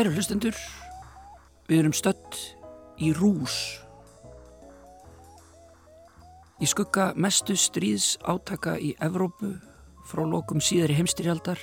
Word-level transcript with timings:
Kæru 0.00 0.14
hlustendur, 0.16 0.56
við 1.68 1.82
erum 1.82 1.92
stött 1.92 2.36
í 3.04 3.10
rús. 3.12 3.52
Í 6.56 6.68
skugga 6.72 7.10
mestu 7.20 7.52
stríðs 7.52 8.14
átaka 8.24 8.78
í 8.80 8.94
Evrópu 9.04 9.50
frá 10.08 10.24
lokum 10.24 10.64
síðari 10.64 10.96
heimstyrjaldar 10.96 11.60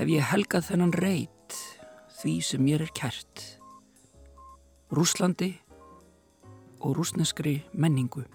hef 0.00 0.10
ég 0.10 0.26
helgað 0.32 0.66
þennan 0.72 0.98
reit 0.98 1.62
því 2.18 2.36
sem 2.50 2.66
mér 2.66 2.88
er 2.88 2.90
kært. 2.90 3.46
Rúslandi 4.90 5.52
og 6.82 6.98
rúsneskri 6.98 7.60
menningu. 7.70 8.26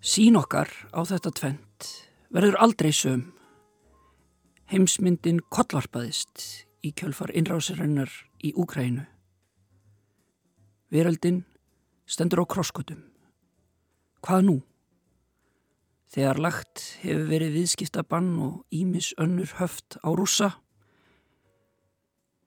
Sín 0.00 0.40
okkar 0.40 0.72
á 0.96 1.04
þetta 1.04 1.40
tvent 1.42 1.96
verður 2.32 2.64
aldrei 2.64 2.96
söm 2.96 3.34
Heimsmyndin 4.68 5.38
kollvarpaðist 5.48 6.42
í 6.84 6.90
kjölfar 6.92 7.30
innrásirinnar 7.32 8.10
í 8.44 8.50
Úkrænu. 8.52 9.06
Veröldin 10.92 11.38
stendur 12.04 12.42
á 12.44 12.52
krosskutum. 12.52 13.00
Hvað 14.20 14.44
nú? 14.44 14.56
Þegar 16.12 16.42
lagt 16.44 16.84
hefur 17.00 17.24
verið 17.30 17.56
viðskiptabann 17.56 18.28
og 18.44 18.60
ímis 18.68 19.14
önnur 19.16 19.56
höft 19.56 19.96
á 20.04 20.12
rúsa, 20.12 20.50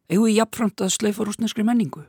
eigum 0.06 0.30
við 0.30 0.38
jafnframt 0.44 0.86
að 0.86 0.94
sleifa 1.00 1.26
rúsneskri 1.26 1.66
menningu. 1.66 2.06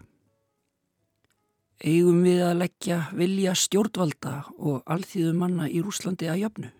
Eigum 1.80 2.20
við 2.28 2.44
að 2.50 2.58
leggja 2.66 3.00
vilja 3.16 3.56
stjórnvalda 3.56 4.36
og 4.60 4.84
alþýðu 4.84 5.32
manna 5.40 5.72
í 5.72 5.80
Rúslandi 5.80 6.28
að 6.28 6.44
jöfnu? 6.44 6.72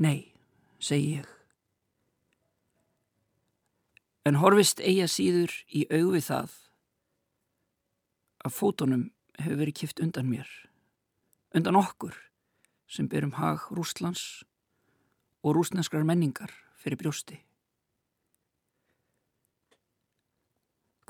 Nei 0.00 0.30
segi 0.80 1.20
ég. 1.20 1.28
En 4.28 4.40
horfist 4.40 4.80
eiga 4.84 5.06
síður 5.08 5.52
í 5.72 5.86
auði 5.88 6.20
það 6.24 6.56
að 8.44 8.56
fótonum 8.56 9.06
hefur 9.40 9.60
verið 9.60 9.78
kipt 9.80 10.02
undan 10.04 10.28
mér, 10.28 10.48
undan 11.56 11.78
okkur 11.80 12.16
sem 12.90 13.08
byrjum 13.08 13.36
hag 13.38 13.68
Rúslands 13.72 14.42
og 15.44 15.56
rúsneskrar 15.56 16.04
menningar 16.04 16.52
fyrir 16.80 17.00
brjósti. 17.00 17.38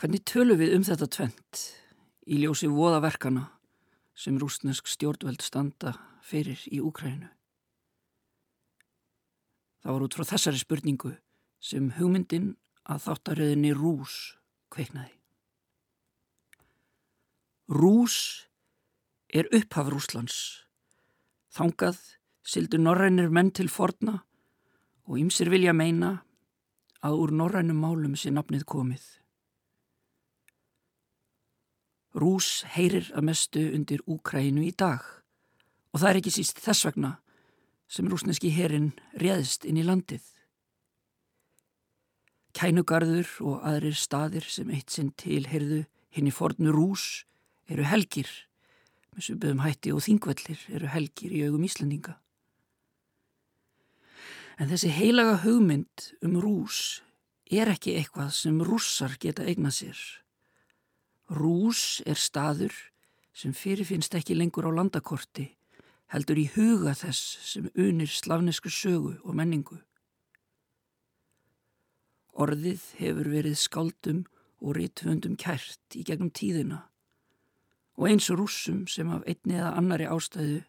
Hvernig 0.00 0.22
tölum 0.24 0.60
við 0.60 0.76
um 0.78 0.84
þetta 0.86 1.10
tvent 1.12 1.64
í 2.30 2.38
ljósi 2.41 2.70
voðaverkana 2.72 3.48
sem 4.16 4.38
rúsnesk 4.41 4.88
stjórnveld 4.88 5.42
standa 5.44 5.97
fyrir 6.25 6.62
í 6.70 6.80
Úkrænu? 6.80 7.28
Það 9.80 9.92
var 9.94 10.04
út 10.04 10.16
frá 10.16 10.26
þessari 10.28 10.60
spurningu 10.60 11.14
sem 11.60 11.91
hugmyndin 11.96 12.54
að 12.84 13.04
þáttaröðinni 13.06 13.72
Rús 13.76 14.16
kveiknaði. 14.72 15.14
Rús 17.70 18.16
er 19.30 19.46
upphaf 19.54 19.91
Rúslands. 19.92 20.38
Þangað 21.54 22.00
sildu 22.42 22.80
norrænir 22.80 23.30
menn 23.30 23.52
til 23.54 23.70
forna 23.70 24.20
og 25.06 25.20
ymsir 25.20 25.50
vilja 25.52 25.74
meina 25.74 26.20
að 27.06 27.22
úr 27.22 27.32
norrænum 27.34 27.80
málum 27.80 28.16
sé 28.18 28.32
nafnið 28.34 28.66
komið. 28.68 29.04
Rús 32.20 32.64
heyrir 32.74 33.12
að 33.14 33.26
mestu 33.30 33.62
undir 33.70 34.02
Úkrænu 34.10 34.64
í 34.66 34.74
dag 34.74 35.04
og 35.94 36.02
það 36.02 36.08
er 36.10 36.18
ekki 36.20 36.32
síst 36.34 36.58
þess 36.62 36.88
vegna 36.88 37.12
sem 37.91 38.06
rúsneski 38.06 38.53
herin 38.55 38.93
réðist 39.19 39.67
inn 39.67 39.81
í 39.81 39.87
landið. 39.87 40.23
Kænugarður 42.55 43.31
og 43.47 43.67
aðrir 43.67 43.99
staðir 43.99 44.47
sem 44.47 44.71
eitt 44.75 44.95
sinn 44.95 45.11
tilherðu 45.19 45.84
hinn 46.15 46.31
í 46.31 46.34
fornu 46.34 46.73
rús 46.75 47.25
eru 47.71 47.87
helgir, 47.87 48.31
með 49.15 49.27
subuðum 49.27 49.62
hætti 49.65 49.95
og 49.95 50.03
þingvellir 50.06 50.65
eru 50.78 50.91
helgir 50.91 51.34
í 51.34 51.45
augum 51.47 51.67
Íslandinga. 51.67 52.17
En 54.61 54.71
þessi 54.71 54.91
heilaga 54.93 55.39
hugmynd 55.45 56.11
um 56.27 56.37
rús 56.43 57.01
er 57.51 57.71
ekki 57.72 57.97
eitthvað 57.99 58.34
sem 58.37 58.59
rússar 58.67 59.17
geta 59.19 59.47
eigna 59.47 59.71
sér. 59.75 59.99
Rús 61.31 62.03
er 62.07 62.19
staður 62.19 62.75
sem 63.34 63.55
fyrirfinnst 63.55 64.15
ekki 64.19 64.37
lengur 64.37 64.67
á 64.67 64.71
landakorti 64.75 65.49
heldur 66.10 66.41
í 66.43 66.48
huga 66.56 66.94
þess 66.98 67.38
sem 67.53 67.71
unir 67.78 68.10
slavnesku 68.10 68.71
sögu 68.72 69.15
og 69.22 69.37
menningu. 69.38 69.78
Orðið 72.34 72.87
hefur 72.98 73.31
verið 73.31 73.59
skáldum 73.60 74.25
og 74.60 74.76
rítvöndum 74.78 75.37
kært 75.41 75.97
í 75.97 76.04
gegnum 76.06 76.32
tíðina 76.34 76.87
og 78.00 78.09
eins 78.09 78.31
rússum 78.32 78.87
sem 78.88 79.10
af 79.12 79.26
einni 79.28 79.59
eða 79.59 79.75
annari 79.76 80.06
ástæðu 80.09 80.62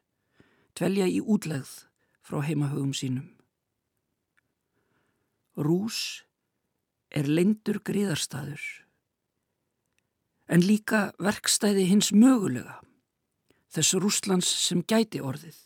tvelja 0.76 1.08
í 1.08 1.22
útlegð 1.22 1.72
frá 2.22 2.42
heimahögum 2.44 2.92
sínum. 2.96 3.30
Rús 5.56 6.24
er 7.12 7.28
leindur 7.28 7.82
gríðarstaður 7.88 8.62
en 10.52 10.64
líka 10.64 11.12
verkstæði 11.20 11.88
hins 11.88 12.12
mögulega 12.12 12.80
þess 13.72 14.00
Rúslands 14.04 14.50
sem 14.68 14.82
gæti 14.84 15.22
orðið. 15.24 15.60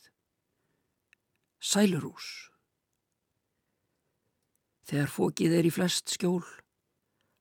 Sælurús. 1.62 2.52
Þegar 4.86 5.10
fókið 5.10 5.56
er 5.58 5.66
í 5.66 5.74
flest 5.74 6.14
skjól, 6.14 6.44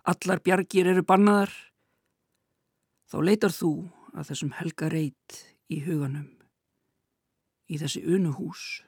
allar 0.08 0.40
bjargir 0.40 0.88
eru 0.94 1.04
bannaðar, 1.04 1.52
þá 3.12 3.18
leitar 3.20 3.52
þú 3.52 3.74
að 4.16 4.30
þessum 4.30 4.54
helga 4.56 4.88
reit 4.88 5.40
í 5.68 5.82
huganum, 5.84 6.30
í 7.68 7.76
þessi 7.80 8.00
unuhús 8.08 8.80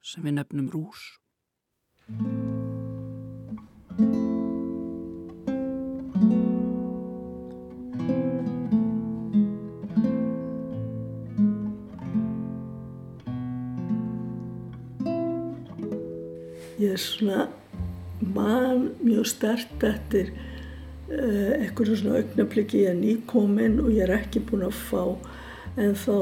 sem 0.00 0.24
við 0.24 0.40
nefnum 0.40 0.72
rús. 0.72 1.04
Ég 16.92 17.00
svona 17.02 17.48
man 18.22 18.90
mjög 19.02 19.26
stert 19.32 19.86
eftir 19.86 20.30
uh, 20.32 21.52
einhverju 21.58 21.98
svona 21.98 22.20
augnabliki 22.20 22.84
ég 22.84 22.92
er 22.92 23.00
nýkominn 23.00 23.80
og 23.82 23.90
ég 23.94 24.06
er 24.06 24.14
ekki 24.20 24.44
búin 24.48 24.66
að 24.68 24.78
fá 24.90 25.02
en 25.80 25.96
þá 25.96 26.16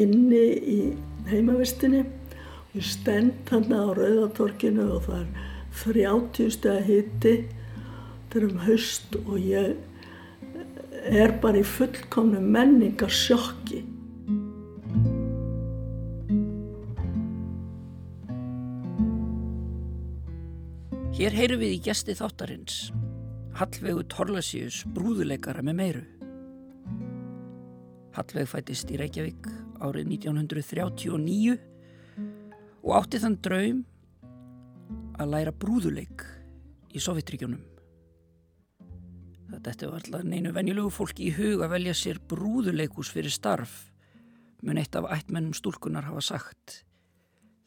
inni 0.00 0.44
í 0.56 0.80
heimavistinni. 1.28 2.02
Og 2.70 2.76
ég 2.80 2.86
stend 2.86 3.50
hann 3.50 3.72
á 3.74 3.84
Rauðatorkinu 3.92 4.86
og 4.96 5.08
það 5.08 5.22
er 5.22 5.48
30 5.84 6.52
steg 6.54 6.84
hitti 6.88 7.34
þetta 8.30 8.38
er 8.38 8.46
um 8.46 8.60
haust 8.62 9.16
og 9.24 9.38
ég 9.42 9.72
er 11.10 11.32
bara 11.42 11.58
í 11.58 11.66
fullkomnu 11.66 12.38
menningar 12.38 13.10
Hér 21.20 21.34
heyrum 21.36 21.60
við 21.60 21.74
í 21.74 21.80
gesti 21.84 22.14
þáttarins, 22.16 22.74
Hallvegu 23.58 24.06
Torlasíus 24.08 24.78
brúðuleikara 24.96 25.60
með 25.60 25.76
meiru. 25.76 26.00
Hallveg 28.16 28.48
fættist 28.48 28.88
í 28.88 28.96
Reykjavík 28.96 29.50
árið 29.84 30.08
1939 30.14 31.58
og 32.80 32.96
átti 33.02 33.20
þann 33.20 33.36
draum 33.44 33.84
að 35.20 35.36
læra 35.36 35.52
brúðuleik 35.52 36.24
í 36.96 37.04
Sovjetríkjónum. 37.04 37.68
Þetta 39.60 39.92
var 39.92 40.00
alltaf 40.00 40.24
neinu 40.24 40.56
venjulegu 40.56 40.96
fólki 41.02 41.28
í 41.28 41.36
hug 41.36 41.60
að 41.60 41.74
velja 41.76 41.98
sér 42.00 42.24
brúðuleikus 42.32 43.12
fyrir 43.12 43.36
starf, 43.36 43.90
mun 44.64 44.80
eitt 44.80 44.96
af 44.96 45.12
ættmennum 45.20 45.52
stúlkunar 45.52 46.08
hafa 46.08 46.24
sagt 46.32 46.80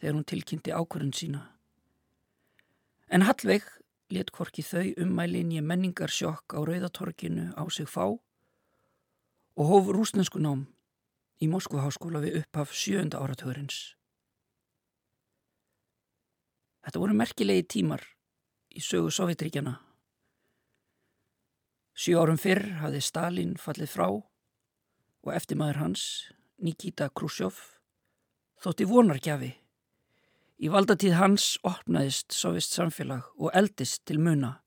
þegar 0.02 0.18
hún 0.18 0.32
tilkynnti 0.34 0.74
ákvörðun 0.74 1.20
sína. 1.22 1.53
En 3.14 3.26
Hallveig 3.28 3.66
let 4.14 4.32
hvorki 4.34 4.66
þau 4.66 4.88
ummælin 5.06 5.54
í 5.54 5.62
menningarsjokk 5.62 6.58
á 6.58 6.60
Rauðatorkinu 6.66 7.54
á 7.54 7.64
sig 7.70 7.88
fá 7.90 8.06
og 8.10 9.70
hóf 9.70 9.92
rúsnensku 9.94 10.42
nám 10.42 10.66
í 11.38 11.50
Moskvaháskóla 11.52 12.24
við 12.24 12.42
upphaf 12.42 12.74
sjönda 12.74 13.22
áratugurins. 13.22 13.94
Þetta 16.84 17.00
voru 17.00 17.16
merkilegi 17.16 17.70
tímar 17.78 18.02
í 18.74 18.82
sögu 18.82 19.14
Sovjetríkjana 19.14 19.78
Sjö 21.94 22.18
árum 22.18 22.40
fyrr 22.42 22.80
hafði 22.82 23.00
Stalin 23.06 23.52
fallið 23.62 23.92
frá 23.94 24.08
og 24.10 25.30
eftirmaður 25.30 25.78
hans, 25.84 26.06
Nikita 26.58 27.12
Khrushchev, 27.14 27.54
þótti 28.64 28.88
vonarkjafi. 28.90 29.52
Í 30.64 30.70
valdatíð 30.72 31.18
hans 31.20 31.46
opnaðist 31.68 32.32
sovist 32.32 32.72
samfélag 32.78 33.26
og 33.36 33.52
eldist 33.52 34.06
til 34.08 34.22
muna. 34.24 34.62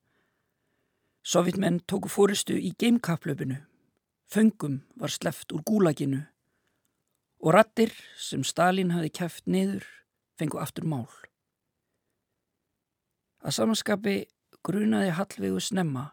Sovjetmenn 1.25 1.79
tóku 1.89 2.11
fóristu 2.13 2.53
í 2.53 2.75
geimkaplöpinu, 2.77 3.63
föngum 4.29 4.83
var 5.01 5.15
sleft 5.15 5.57
úr 5.57 5.65
gúlaginu 5.65 6.21
og 7.41 7.57
rattir 7.57 7.97
sem 8.21 8.45
Stalin 8.45 8.93
hafi 8.93 9.09
kæft 9.09 9.49
niður 9.49 9.89
fengu 10.37 10.61
aftur 10.61 10.85
mál. 10.85 11.09
Að 13.41 13.57
samanskapi 13.57 14.19
grunaði 14.69 15.17
Hallvegu 15.17 15.65
snemma 15.65 16.11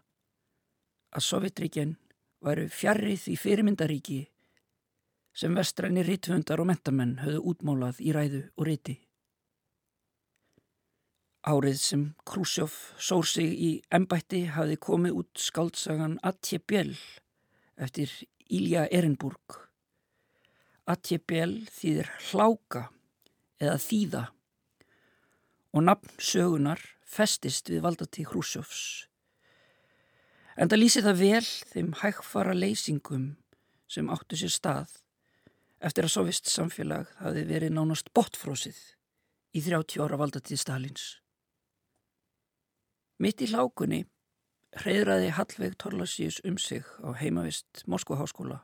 að 1.11 1.27
Sovjetríkjen 1.27 1.97
væru 2.39 2.69
fjarrið 2.71 3.33
í 3.35 3.35
fyrirmyndaríki 3.35 4.21
sem 5.35 5.55
vestræni 5.59 6.07
rítvöndar 6.07 6.63
og 6.63 6.71
mentamenn 6.71 7.17
höfðu 7.25 7.49
útmálað 7.51 7.99
í 7.99 8.15
ræðu 8.15 8.47
og 8.55 8.69
ríti. 8.69 9.01
Árið 11.43 11.79
sem 11.81 12.03
Krúsjóf 12.27 12.75
sór 12.95 13.27
sig 13.27 13.51
í 13.51 13.71
embætti 13.91 14.45
hafði 14.55 14.77
komið 14.79 15.19
út 15.21 15.43
skaldsagan 15.43 16.17
Atje 16.23 16.61
Bjell 16.63 16.95
eftir 17.75 18.11
Ilja 18.47 18.85
Ehrenburg. 18.87 19.59
Atje 20.87 21.19
Bjell 21.19 21.63
þýðir 21.67 22.11
hláka 22.29 22.87
eða 23.59 23.79
þýða 23.79 24.25
og 25.73 25.87
nafn 25.89 26.19
sögunar 26.19 26.83
festist 27.03 27.71
við 27.71 27.83
valdatí 27.87 28.23
Krúsjófs 28.27 29.09
En 30.53 30.69
það 30.69 30.83
lýsi 30.83 31.01
það 31.01 31.21
vel 31.21 31.45
þeim 31.71 31.93
hægfara 32.03 32.53
leysingum 32.53 33.25
sem 33.89 34.09
áttu 34.13 34.37
sér 34.37 34.53
stað 34.53 34.99
eftir 35.83 36.05
að 36.05 36.13
sovist 36.13 36.51
samfélag 36.51 37.09
hafi 37.23 37.45
verið 37.49 37.73
nánast 37.73 38.11
botfrósið 38.13 38.77
í 39.57 39.63
30 39.65 40.03
ára 40.05 40.19
valdatíð 40.21 40.61
Stalins. 40.61 41.07
Mitt 43.21 43.41
í 43.45 43.47
hlákunni 43.51 44.03
hreyðraði 44.81 45.33
Hallveig 45.37 45.75
Torlasíus 45.77 46.39
um 46.49 46.57
sig 46.57 46.85
á 47.05 47.13
heimavist 47.13 47.83
Moskvaháskóla 47.85 48.63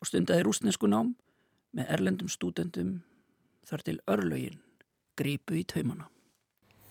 og 0.00 0.08
stundaði 0.08 0.46
rúsnesku 0.46 0.88
nám 0.88 1.14
með 1.76 1.90
erlendum 1.98 2.30
stúdendum 2.32 3.02
þar 3.68 3.84
til 3.84 3.96
örlögin 4.08 4.62
grípu 5.20 5.58
í 5.60 5.64
taumana. 5.68 6.08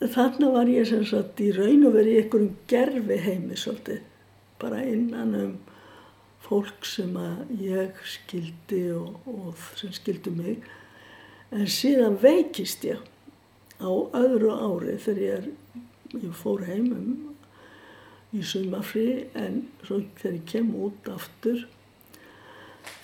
Þarna 0.02 0.52
var 0.54 0.70
ég 0.70 0.86
sem 0.90 1.06
sagt 1.08 1.42
í 1.42 1.50
raun 1.56 1.88
og 1.88 1.96
verið 1.96 2.14
í 2.14 2.22
einhverjum 2.22 2.54
gerfi 2.70 3.20
heimi 3.26 3.58
svolítið, 3.58 4.02
bara 4.62 4.84
innan 4.86 5.36
um 5.40 5.54
fólk 6.46 6.86
sem 6.86 7.14
að 7.18 7.54
ég 7.64 8.02
skildi 8.06 8.84
og, 8.94 9.16
og 9.26 9.62
sem 9.80 9.94
skildi 9.96 10.34
mig. 10.36 10.66
En 11.56 11.66
síðan 11.72 12.20
veikist 12.22 12.86
ég 12.86 13.02
á 13.82 13.90
öðru 13.90 14.52
ári 14.54 15.00
þegar 15.02 15.24
ég, 15.24 15.40
er, 15.40 15.54
ég 16.24 16.36
fór 16.36 16.66
heimum 16.68 17.36
í 18.36 18.42
sumafri 18.44 19.26
en 19.38 19.64
svo 19.86 20.02
þegar 20.20 20.36
ég 20.36 20.46
kem 20.50 20.74
út 20.88 21.10
aftur, 21.12 21.64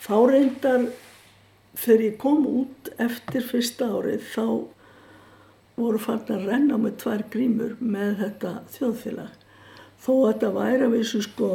þá 0.04 0.16
reyndar 0.28 0.86
þegar 1.78 2.04
ég 2.06 2.16
kom 2.20 2.46
út 2.48 2.92
eftir 3.00 3.44
fyrsta 3.48 3.88
árið 3.96 4.26
þá 4.34 4.46
voru 5.78 6.00
farin 6.02 6.36
að 6.36 6.48
renna 6.50 6.78
með 6.80 6.98
tvær 7.02 7.24
grímur 7.32 7.76
með 7.80 8.18
þetta 8.20 8.52
þjóðfélag. 8.74 9.36
Þó 10.02 10.12
að 10.12 10.26
þetta 10.28 10.50
væri 10.58 10.86
að 10.86 10.96
vissu 10.96 11.20
sko, 11.24 11.50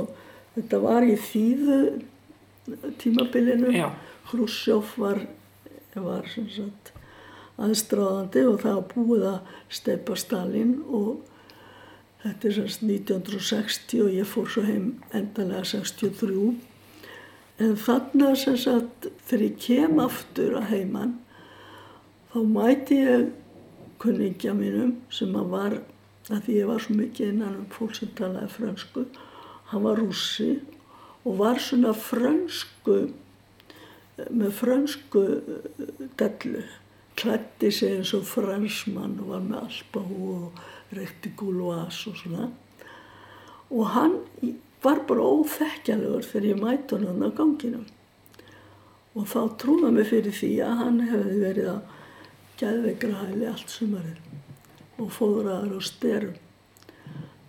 þetta 0.55 0.79
var 0.83 1.05
í 1.05 1.15
þýðu 1.21 1.79
tímabilinu, 2.99 3.89
Hrúsjóf 4.27 4.97
var, 4.99 5.21
var 5.95 6.25
aðstráðandi 7.57 8.43
og 8.47 8.59
það 8.63 8.81
búið 8.91 9.25
að 9.31 9.53
steipa 9.77 10.17
Stalin 10.19 10.75
og 10.83 11.36
þetta 12.23 12.49
er 12.49 12.57
semst 12.57 12.83
1960 12.83 14.03
og 14.05 14.15
ég 14.15 14.27
fór 14.27 14.49
svo 14.51 14.65
heim 14.67 14.89
endalega 15.15 15.63
63. 15.65 16.55
En 17.57 17.73
þarna 17.81 18.33
sem 18.37 18.57
sagt 18.61 19.09
þegar 19.27 19.45
ég 19.47 19.59
kem 19.61 20.01
aftur 20.01 20.57
að 20.59 20.71
heimann 20.73 21.17
þá 22.31 22.39
mæti 22.45 23.01
ég 23.01 23.29
kunningja 24.01 24.53
mínum 24.53 24.97
sem 25.13 25.33
að 25.37 25.53
var, 25.53 25.77
að 26.29 26.41
því 26.45 26.57
ég 26.57 26.69
var 26.69 26.83
svo 26.83 26.97
mikið 26.97 27.31
innan 27.33 27.61
um 27.63 27.69
fólk 27.73 27.95
sem 27.97 28.11
talaði 28.17 28.51
fransku, 28.53 29.05
hann 29.71 29.85
var 29.85 30.01
rússi 30.01 30.51
og 31.25 31.39
var 31.41 31.61
svona 31.61 31.93
fransku, 31.97 32.97
með 34.29 34.51
fransku 34.59 35.23
eh, 35.37 36.03
dellu, 36.19 36.63
klætti 37.17 37.71
sig 37.73 37.97
eins 37.97 38.13
og 38.13 38.27
fransmann 38.29 39.17
og 39.23 39.33
var 39.33 39.45
með 39.45 39.63
alpahú 39.65 40.33
og 40.35 40.65
rekti 40.95 41.33
gúluas 41.37 41.99
og 42.07 42.17
svona. 42.19 42.49
Og 43.73 43.85
hann 43.91 44.17
var 44.83 45.03
bara 45.09 45.25
óþekkjalegur 45.25 46.25
þegar 46.25 46.49
ég 46.51 46.61
mæti 46.61 46.99
hann 47.01 47.23
á 47.25 47.29
ganginum. 47.35 47.85
Og 49.17 49.25
þá 49.27 49.39
trúnaði 49.59 49.95
mig 49.97 50.09
fyrir 50.11 50.35
því 50.37 50.51
að 50.63 50.81
hann 50.83 50.99
hefði 51.09 51.37
verið 51.41 51.69
að 51.73 51.95
gæðveikra 52.57 53.23
hæli 53.23 53.47
allt 53.49 53.73
sumarið 53.73 55.01
og 55.01 55.09
fóðraðar 55.13 55.77
á 55.77 55.81
styrum 55.85 56.37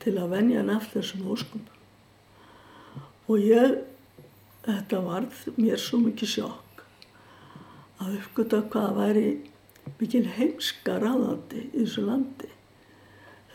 til 0.03 0.15
að 0.21 0.33
venja 0.35 0.63
hann 0.63 0.73
eftir 0.75 1.03
þessum 1.03 1.29
óskum. 1.33 1.65
Og 3.29 3.45
ég, 3.45 3.77
þetta 4.65 5.01
varð 5.05 5.45
mér 5.61 5.81
svo 5.81 6.01
mikið 6.03 6.35
sjokk 6.35 6.85
að 7.99 8.19
uppgöta 8.21 8.63
hvaða 8.73 8.95
væri 8.99 9.27
mikil 9.99 10.25
heimska 10.37 10.99
ráðandi 11.03 11.65
í 11.73 11.83
þessu 11.83 12.05
landi. 12.07 12.51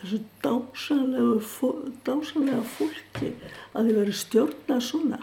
Þessu 0.04 0.18
dásanlega 2.04 2.60
fólki 2.68 3.30
að 3.72 3.86
þið 3.86 3.94
veri 3.96 4.16
stjórnað 4.18 4.82
svona. 4.84 5.20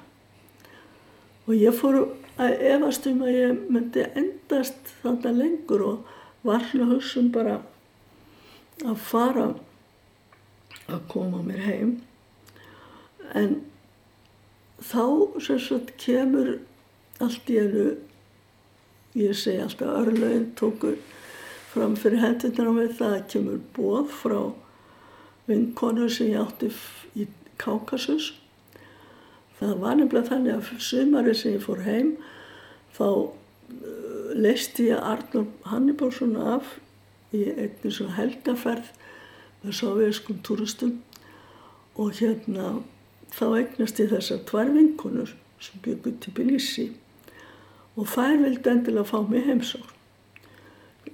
Og 1.46 1.54
ég 1.54 1.76
fór 1.78 2.00
að 2.42 2.64
efast 2.72 3.06
um 3.12 3.22
að 3.26 3.36
ég 3.36 3.60
myndi 3.70 4.06
endast 4.18 4.94
þannig 5.04 5.38
lengur 5.38 5.84
og 5.86 6.16
var 6.48 6.66
svona 6.66 6.88
hugsun 6.96 7.30
bara 7.34 7.60
að 8.82 8.98
fara 9.06 9.52
að 10.90 11.04
koma 11.12 11.44
mér 11.46 11.62
heim 11.68 11.92
en 13.38 13.60
þá 14.82 15.38
sagt 15.46 15.94
kemur 16.02 16.56
allt 17.22 17.54
í 17.54 17.60
enu 17.62 17.86
ég 19.20 19.38
segi 19.38 19.62
alltaf 19.62 19.94
örlaugin 20.02 20.50
tóku 20.58 20.96
fram 21.72 21.94
fyrir 22.00 22.24
hendunar 22.26 22.72
á 22.72 22.74
mig 22.80 22.98
það 22.98 23.18
kemur 23.36 23.62
bóð 23.78 24.10
frá 24.24 24.40
vinkonu 25.50 26.10
sem 26.10 26.32
ég 26.32 26.42
átti 26.42 26.72
í 27.18 27.28
Kákasus. 27.62 28.34
Það 29.60 29.76
var 29.84 29.98
nefnilega 29.98 30.30
þannig 30.32 30.56
að 30.58 30.82
sumari 30.82 31.36
sem 31.38 31.56
ég 31.58 31.66
fór 31.66 31.84
heim 31.86 32.16
þá 32.98 33.08
leisti 34.36 34.90
ég 34.90 35.02
Arnur 35.02 35.48
Hannibalsson 35.70 36.36
af 36.40 36.78
í 37.36 37.46
einnig 37.52 37.94
svona 37.94 38.18
helgaferð 38.18 38.90
með 39.62 39.78
sovjeskum 39.78 40.42
túristum. 40.46 40.98
Og 42.00 42.16
hérna 42.20 42.80
þá 43.36 43.46
eignast 43.60 44.00
ég 44.02 44.12
þessar 44.12 44.44
tvær 44.50 44.72
vinkonur 44.76 45.36
sem 45.62 45.82
byggur 45.84 46.18
til 46.24 46.34
Bilísi 46.36 46.88
og 48.00 48.08
þær 48.10 48.40
vildi 48.46 48.72
endilega 48.72 49.08
fá 49.08 49.20
mig 49.28 49.46
heimsókn. 49.46 49.98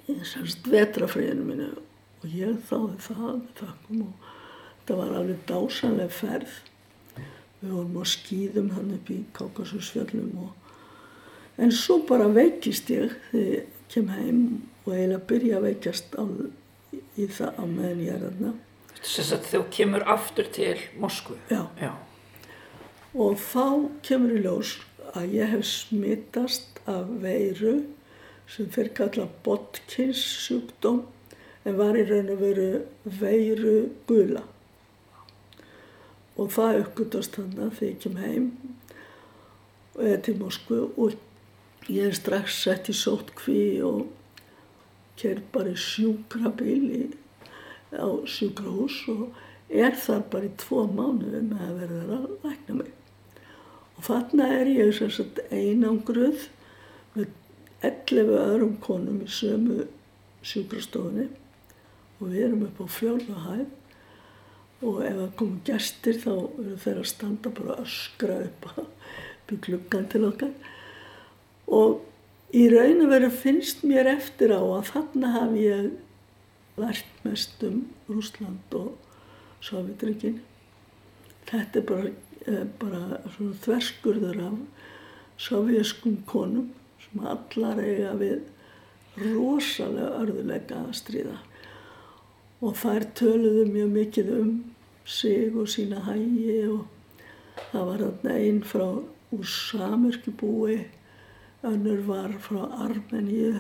Í 0.07 0.13
þessast 0.13 0.69
vetrafriðinu 0.71 1.43
mínu 1.47 1.69
og 2.21 2.29
ég 2.33 2.61
þáði 2.69 3.01
það 3.07 3.41
þakkum 3.61 4.05
og 4.07 4.29
þetta 4.77 4.99
var 5.01 5.17
alveg 5.21 5.43
dásanlega 5.49 6.17
ferð 6.21 6.61
við 7.59 7.73
vorum 7.73 7.99
á 7.99 8.03
skýðum 8.07 8.71
hann 8.75 8.95
upp 8.95 9.11
í 9.13 9.19
Kákasusfjöllum 9.37 10.33
og 10.45 10.55
En 11.57 11.71
svo 11.73 12.03
bara 12.05 12.27
veikist 12.29 12.91
ég 12.93 13.15
þegar 13.31 13.47
ég 13.49 13.69
kem 13.89 14.09
heim 14.13 14.41
og 14.85 14.91
eiginlega 14.93 15.23
byrja 15.29 15.57
að 15.57 15.63
veikjast 15.65 16.17
á, 16.21 16.23
í 17.17 17.25
það 17.33 17.57
á 17.57 17.63
meðan 17.65 18.03
ég 18.05 18.13
er 18.13 18.25
aðna. 18.27 18.51
Þess 18.99 19.33
að 19.33 19.47
þú 19.51 19.61
kemur 19.73 20.05
aftur 20.13 20.51
til 20.53 20.75
Moskvu? 21.01 21.37
Já. 21.49 21.63
Já. 21.81 21.93
og 23.17 23.39
þá 23.41 23.89
kemur 24.05 24.35
í 24.37 24.41
ljós 24.43 24.75
að 25.17 25.33
ég 25.33 25.49
hef 25.55 25.63
smittast 25.65 26.81
af 26.85 27.07
veiru 27.23 27.79
sem 28.51 28.67
fyrir 28.69 28.93
kalla 28.93 29.25
Botkins 29.45 30.21
sjúkdóm 30.43 31.01
en 31.67 31.75
var 31.79 31.97
í 31.99 32.05
raun 32.07 32.31
og 32.31 32.41
veru 32.41 32.67
veiru 33.19 33.77
gula 34.07 34.43
og 36.37 36.51
það 36.53 36.81
uppgötast 36.83 37.37
þannig 37.37 37.63
að 37.65 37.77
þegar 37.79 37.91
ég 37.91 38.01
kem 38.03 38.19
heim 38.21 38.49
eða 39.97 40.19
til 40.27 40.35
Moskvu 40.39 40.81
og 41.01 41.15
ég 41.89 42.11
er 42.11 42.17
strax 42.17 42.59
sett 42.63 42.91
í 42.91 42.95
sótkví 42.95 43.61
og 43.85 44.05
ker 45.17 45.41
bara 45.53 45.73
í 45.73 45.81
sjúkrabíl 45.81 47.15
á 47.97 48.07
sjúkrahús 48.29 48.99
og 49.13 49.25
er 49.67 49.97
þar 49.97 50.27
bara 50.31 50.49
í 50.49 50.53
tvo 50.61 50.85
mánuði 50.91 51.41
með 51.47 51.63
að 51.65 51.79
verða 51.81 52.19
að 52.19 52.27
lækna 52.45 52.77
mig. 52.81 52.91
Og 53.97 54.05
þarna 54.05 54.49
er 54.59 54.69
ég 54.69 54.93
sem 54.95 55.09
sagt 55.11 55.41
einangruð 55.49 56.45
með 57.15 57.33
11 57.87 58.33
öðrum 58.43 58.77
konum 58.83 59.23
í 59.25 59.31
sömu 59.31 59.87
sjúkrastofunni 60.45 61.27
og 62.17 62.31
við 62.31 62.43
erum 62.47 62.65
upp 62.67 62.81
á 62.81 62.85
fjólahæð 62.97 63.67
og 64.87 64.97
ef 65.05 65.15
það 65.17 65.35
komum 65.39 65.61
gestir 65.65 66.19
þá 66.21 66.33
eru 66.35 66.79
þeir 66.83 66.99
að 67.01 67.11
standa 67.11 67.53
bara 67.59 67.79
öskra 67.83 68.41
upp 68.45 68.67
á 68.73 68.75
gluggan 69.65 70.09
til 70.11 70.25
okkar 70.27 70.51
og 71.67 72.03
í 72.55 72.67
raun 72.71 73.03
og 73.05 73.11
veru 73.11 73.29
finnst 73.33 73.83
mér 73.87 74.09
eftir 74.11 74.53
á 74.55 74.61
að 74.61 74.91
þarna 74.91 75.33
hafi 75.33 75.65
ég 75.65 75.89
lært 76.77 77.23
mest 77.25 77.63
um 77.65 77.81
Rúsland 78.07 78.75
og 78.77 78.93
Sovjetrygin. 79.65 80.39
Þetta 81.49 81.79
er 81.79 81.85
bara, 81.87 82.11
eh, 82.45 82.65
bara 82.79 83.19
þverskurður 83.63 84.41
af 84.45 84.57
sovjeskum 85.37 86.23
konum 86.25 86.73
sem 87.01 87.25
allar 87.25 87.81
eiga 87.81 88.13
við 88.19 88.41
rosalega 89.17 90.21
örðuleika 90.21 90.75
að 90.75 90.93
stríða. 90.93 91.37
Og 92.57 92.73
þær 92.73 93.05
töluðu 93.17 93.67
mjög 93.69 93.89
mikið 93.93 94.29
um 94.33 94.51
sig 95.07 95.53
og 95.55 95.69
sína 95.69 96.01
hægi 96.07 96.63
og 96.67 96.87
það 97.71 97.83
var 97.89 98.03
þarna 98.03 98.37
einn 98.41 98.61
frá 98.65 98.87
úr 99.37 99.45
Samurkibúi, 99.47 100.77
önnur 101.67 102.01
var 102.07 102.33
frá 102.41 102.63
Armeníu 102.85 103.59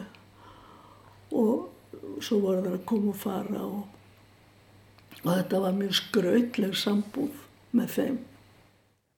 og 1.35 2.23
svo 2.23 2.39
voru 2.41 2.63
það 2.65 2.73
að 2.73 2.85
koma 2.89 3.13
og 3.13 3.19
fara 3.21 3.63
og, 3.63 3.83
og 5.23 5.29
þetta 5.29 5.61
var 5.63 5.77
mjög 5.77 5.97
skrautleg 6.01 6.77
sambúð 6.77 7.43
með 7.77 7.93
þeim. 7.95 8.17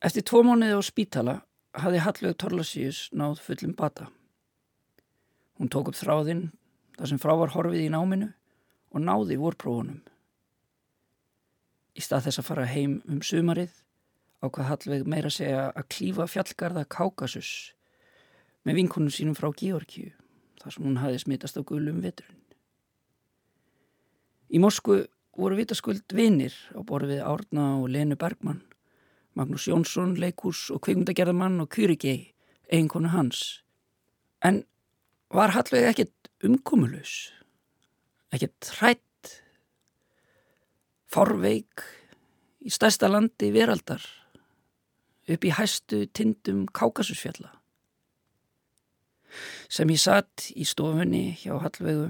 Eftir 0.03 0.25
tvo 0.25 0.43
mánuði 0.47 0.75
á 0.75 0.81
spítala 0.83 1.35
hafði 1.79 2.03
Hallveig 2.03 2.37
Torlasíus 2.39 3.07
náð 3.13 3.41
fullum 3.45 3.75
bata. 3.77 4.09
Hún 5.59 5.71
tók 5.71 5.91
upp 5.91 5.99
þráðinn 5.99 6.49
þar 6.97 7.11
sem 7.11 7.21
frá 7.21 7.33
var 7.39 7.53
horfið 7.55 7.87
í 7.87 7.93
náminu 7.93 8.29
og 8.89 9.03
náði 9.03 9.37
vorprófunum. 9.41 9.99
Í 11.97 12.01
stað 12.03 12.29
þess 12.29 12.41
að 12.41 12.49
fara 12.49 12.69
heim 12.69 12.99
um 13.09 13.21
sumarið 13.25 13.73
ákvað 14.39 14.69
Hallveig 14.69 15.07
meira 15.09 15.31
segja 15.33 15.67
að 15.73 15.89
klífa 15.91 16.27
fjallgarða 16.31 16.85
Kákasus 16.87 17.73
með 18.63 18.81
vinkunum 18.81 19.13
sínum 19.13 19.37
frá 19.37 19.49
Georgiu 19.51 20.13
þar 20.59 20.75
sem 20.75 20.85
hún 20.85 20.99
hafi 20.99 21.21
smittast 21.23 21.59
á 21.59 21.61
gulum 21.63 22.01
veturinn. 22.03 22.39
Í 24.49 24.59
Moskvu 24.61 25.03
voru 25.39 25.59
vitaskuld 25.59 26.15
vinnir 26.15 26.55
á 26.75 26.79
borfið 26.83 27.21
Árna 27.23 27.77
og 27.79 27.89
Lenu 27.93 28.17
Bergmann, 28.19 28.63
Magnús 29.37 29.69
Jónsson, 29.69 30.17
leikús 30.19 30.67
og 30.73 30.81
kvikmundagerðamann 30.83 31.61
og 31.63 31.69
Kyrigei, 31.71 32.33
eiginkonu 32.67 33.11
hans. 33.13 33.61
En 34.43 34.63
var 35.31 35.53
Hallveig 35.55 35.87
ekkert 35.91 36.31
umkomulus, 36.43 37.31
ekkert 38.33 38.71
hrætt, 38.79 39.31
forveik 41.09 41.83
í 42.65 42.71
stærsta 42.73 43.09
landi 43.09 43.49
veraldar, 43.55 44.03
upp 45.29 45.45
í 45.45 45.53
hæstu 45.53 46.03
tindum 46.13 46.65
Kákasusfjalla. 46.73 47.51
Sem 49.69 49.89
ég 49.93 50.01
satt 50.01 50.49
í 50.57 50.65
stofunni 50.65 51.35
hjá 51.37 51.53
Hallveigu 51.61 52.09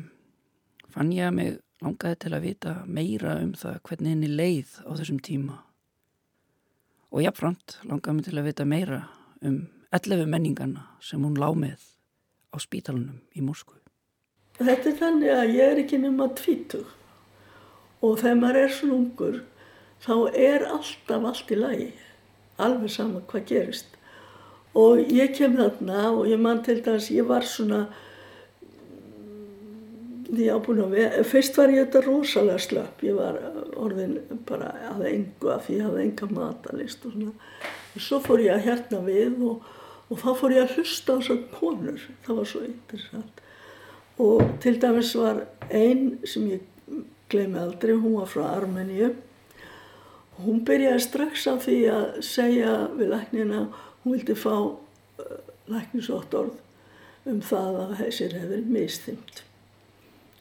fann 0.93 1.11
ég 1.11 1.27
að 1.27 1.35
mig 1.35 1.57
langaði 1.83 2.19
til 2.23 2.35
að 2.35 2.45
vita 2.45 2.75
meira 2.88 3.35
um 3.43 3.51
það 3.55 3.81
hvernig 3.88 4.15
henni 4.15 4.29
leið 4.31 4.71
á 4.88 4.91
þessum 4.99 5.19
tíma 5.23 5.59
og 7.09 7.23
jáfnframt 7.23 7.79
langaði 7.89 8.15
mig 8.15 8.27
til 8.27 8.38
að 8.38 8.49
vita 8.49 8.67
meira 8.67 9.01
um 9.45 9.61
11 9.95 10.27
menningarna 10.29 10.85
sem 11.01 11.23
hún 11.23 11.39
lág 11.39 11.55
með 11.57 11.81
á 12.53 12.57
spítalunum 12.61 13.21
í 13.33 13.41
Moskvu. 13.41 13.79
Þetta 14.60 14.89
er 14.89 14.98
þannig 15.00 15.32
að 15.32 15.54
ég 15.56 15.72
er 15.72 15.80
ekki 15.86 15.98
nema 16.04 16.25
tvítug 16.36 16.89
og 18.04 18.20
þegar 18.20 18.42
maður 18.42 18.60
er 18.60 18.74
svona 18.75 18.98
ungur 18.98 19.38
þá 20.04 20.13
er 20.36 20.66
alltaf 20.68 21.28
allt 21.30 21.54
í 21.56 21.60
lagi, 21.60 21.88
alveg 22.60 22.92
sama 22.92 23.24
hvað 23.30 23.48
gerist. 23.48 23.96
Og 24.75 25.01
ég 25.16 25.34
kem 25.36 25.56
þarna 25.58 26.04
og 26.12 26.28
ég 26.30 26.39
mann 26.44 26.62
til 26.63 26.80
dæs, 26.84 27.10
ég 27.12 27.28
var 27.28 27.48
svona 27.48 27.86
því 30.30 30.51
ábúin 30.54 30.84
að 30.84 30.94
vera, 30.94 31.24
fyrst 31.25 31.58
var 31.58 31.72
ég 31.74 31.88
þetta 31.88 32.04
rosalega 32.06 32.62
slöpp, 32.68 33.01
ég 33.08 33.18
var 33.18 33.39
orðin 33.80 34.20
bara 34.48 34.75
að 34.92 35.08
engu 35.10 35.51
af 35.56 35.66
því 35.66 35.80
ég 35.80 35.88
hafði 35.88 36.06
enga 36.06 36.32
matalist 36.36 37.08
og 37.08 37.16
svona. 37.16 37.51
Og 37.96 38.04
svo 38.06 38.20
fór 38.28 38.44
ég 38.44 38.60
að 38.60 38.68
hérna 38.68 39.01
við 39.08 39.39
og, 39.50 39.63
og 40.12 40.22
þá 40.22 40.32
fór 40.44 40.60
ég 40.60 40.68
að 40.68 40.75
hlusta 40.78 41.16
á 41.16 41.18
þessar 41.18 41.46
konur, 41.56 42.10
það 42.28 42.42
var 42.44 42.51
svo 42.51 42.68
interessant 42.68 43.46
og 44.19 44.43
til 44.63 44.79
dæmis 44.81 45.13
var 45.15 45.45
einn 45.69 46.19
sem 46.27 46.47
ég 46.51 46.65
gleymi 47.29 47.59
aldrei, 47.61 47.95
hún 47.95 48.17
var 48.19 48.29
frá 48.29 48.47
Armeníu. 48.55 49.13
Og 50.38 50.45
hún 50.45 50.63
byrjaði 50.65 51.03
strax 51.03 51.45
á 51.51 51.55
því 51.59 51.77
að 51.93 52.07
segja 52.25 52.73
við 52.95 53.13
læknina, 53.13 53.67
hún 54.03 54.15
vildi 54.15 54.35
fá 54.39 54.55
uh, 54.55 55.38
læknisótt 55.69 56.35
orð 56.35 56.57
um 57.29 57.41
það 57.43 57.79
að 57.83 57.95
þessir 57.99 58.35
hefur 58.39 58.67
mistýmt 58.73 59.43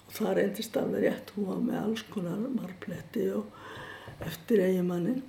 og 0.09 0.15
það 0.17 0.37
reyndist 0.39 0.77
alveg 0.81 1.05
rétt, 1.05 1.33
hún 1.35 1.49
var 1.51 1.59
með 1.65 1.81
alls 1.83 2.05
konar 2.09 2.39
marpletti 2.41 3.27
og 3.37 4.23
eftir 4.25 4.63
eigimannin 4.65 5.21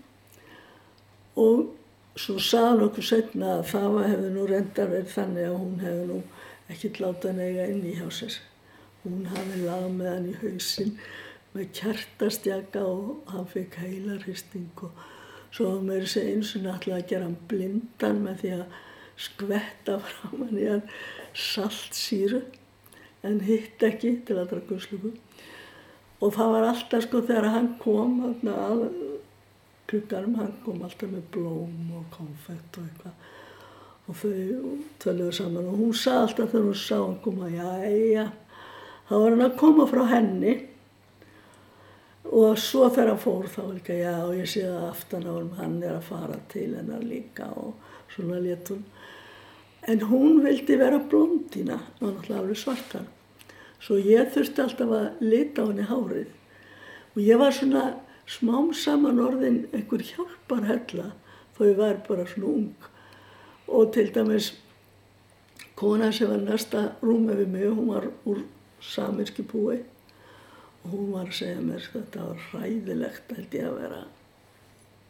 og 1.40 1.66
svo 2.20 2.38
saðan 2.42 2.86
okkur 2.88 3.06
setna 3.10 3.58
að 3.58 3.66
það 3.74 3.98
hefði 4.06 4.30
nú 4.36 4.46
reyndar 4.48 4.92
verið 4.94 5.12
þannig 5.16 5.50
að 5.50 5.58
hún 5.58 5.76
hefði 5.84 6.06
nú 6.10 6.22
ekkert 6.70 7.02
látað 7.04 7.40
neyga 7.40 7.66
inn 7.72 7.86
í 7.88 7.96
hjá 7.98 8.08
sér. 8.14 8.38
Hún 9.04 9.26
hafi 9.32 9.64
lagð 9.64 9.90
með 9.96 10.12
hann 10.14 10.30
í 10.30 10.36
hausin 10.42 10.94
með 11.56 11.72
kjartastjaka 11.80 12.84
og 12.86 13.32
hann 13.34 13.48
fikk 13.50 13.80
heilarhisting 13.82 14.84
og 14.86 15.08
svo 15.50 15.72
var 15.72 15.86
mér 15.88 16.06
þessi 16.06 16.26
eins 16.34 16.54
og 16.58 16.66
náttúrulega 16.66 17.02
að 17.02 17.10
gera 17.12 17.26
hann 17.26 17.40
blindan 17.50 18.22
með 18.26 18.44
því 18.44 18.52
að 18.60 18.78
skvetta 19.20 19.96
fram 20.06 20.44
hann 20.46 20.60
í 20.60 20.68
hann 20.70 20.84
saltsýru 21.34 22.44
en 23.28 23.42
hitt 23.48 23.84
ekki 23.84 24.14
til 24.28 24.38
að 24.38 24.54
draga 24.54 24.70
guðslugu 24.70 25.16
og 26.20 26.36
það 26.36 26.54
var 26.54 26.70
alltaf 26.70 27.08
sko 27.08 27.24
þegar 27.26 27.50
hann 27.56 27.74
kom 27.82 28.22
að 28.30 28.86
klukkanum, 29.90 30.38
hann 30.38 30.56
kom 30.64 30.84
alltaf 30.86 31.10
með 31.10 31.26
blóm 31.34 31.94
og 31.98 32.08
konfett 32.14 32.78
og 32.78 32.86
eitthvað 32.86 33.28
og 34.10 34.18
þau 34.18 34.72
töluðu 35.02 35.34
saman 35.38 35.68
og 35.70 35.78
hún 35.78 35.94
sagði 35.94 36.22
alltaf 36.24 36.50
þegar 36.54 36.66
hún 36.66 36.80
sá 36.82 36.96
hann 36.98 37.20
koma 37.22 37.50
já, 37.54 37.68
já, 38.10 38.26
þá 39.06 39.14
var 39.14 39.36
hann 39.36 39.46
að 39.46 39.60
koma 39.60 39.86
frá 39.90 40.02
henni. 40.10 40.56
Og 42.30 42.58
svo 42.62 42.88
þegar 42.90 43.12
hann 43.14 43.22
fór 43.22 43.46
þá 43.54 43.62
líka 43.68 43.98
já, 43.98 44.16
og 44.26 44.34
ég 44.38 44.50
sé 44.50 44.66
það 44.66 44.88
aftan 44.90 45.30
á 45.30 45.34
hann 45.36 45.54
hann 45.60 45.78
er 45.84 45.96
að 46.00 46.10
fara 46.10 46.42
til 46.50 46.68
hennar 46.78 47.06
líka. 47.06 47.52
Og 47.54 47.78
svona 48.16 48.42
létt 48.42 48.74
hún. 48.74 48.84
En 49.90 50.04
hún 50.10 50.42
vildi 50.44 50.78
vera 50.78 51.00
blondina 51.00 51.80
og 52.00 52.10
náttúrulega 52.10 52.42
alveg 52.42 52.62
svartan. 52.66 53.08
Svo 53.80 54.02
ég 54.02 54.34
þurfti 54.34 54.66
alltaf 54.66 54.94
að 54.98 55.24
lita 55.24 55.64
á 55.66 55.70
henni 55.70 55.86
hárið. 55.90 56.30
Og 57.14 57.22
ég 57.24 57.42
var 57.42 57.54
svona 57.56 57.88
smám 58.30 58.74
saman 58.78 59.22
orðin 59.22 59.68
einhver 59.74 60.02
hjálpar 60.06 60.66
hella 60.66 61.12
þó 61.58 61.64
ég 61.66 61.78
var 61.78 62.02
bara 62.08 62.26
svona 62.30 62.58
ung 62.58 62.90
og 63.72 63.94
til 63.94 64.12
dæmis 64.16 64.52
kona 65.80 66.12
sem 66.12 66.30
var 66.30 66.44
næsta 66.44 66.84
rúmi 67.02 67.38
við 67.40 67.52
mig 67.54 67.70
hún 67.72 67.94
var 67.94 68.10
úr 68.26 68.44
samirski 68.82 69.44
búi. 69.44 69.80
Og 70.84 70.92
hún 70.92 71.12
var 71.14 71.28
að 71.28 71.40
segja 71.42 71.62
mér 71.62 71.90
þetta 71.94 72.30
var 72.30 72.46
ræðilegt 72.54 73.36
held 73.36 73.60
ég 73.60 73.68
að 73.68 73.82
vera 73.82 74.06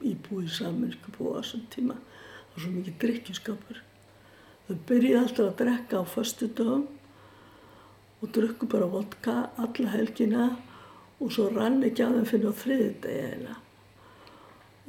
í 0.02 0.16
búi 0.28 0.48
samirski 0.50 1.14
búi 1.18 1.36
á 1.36 1.42
þessum 1.42 1.68
tíma. 1.76 2.00
Það 2.00 2.56
var 2.56 2.66
svo 2.66 2.74
mikið 2.78 3.00
drikkjuskapur 3.04 3.86
Þau 4.70 4.78
byrjiði 4.86 5.18
alltaf 5.18 5.48
að 5.48 5.56
drekka 5.64 5.98
á 5.98 6.06
förstu 6.06 6.48
dögum 6.54 6.84
og 8.22 8.32
drukku 8.36 8.68
bara 8.70 8.86
vodka 8.86 9.34
alla 9.58 9.94
helgina. 9.96 10.50
Og 11.18 11.32
svo 11.34 11.48
rann 11.50 11.82
ekki 11.84 12.04
að 12.06 12.20
þeim 12.20 12.28
fyrir 12.30 12.54
á 12.54 12.60
þriði 12.60 12.90
degi 13.02 13.24
eina. 13.32 13.56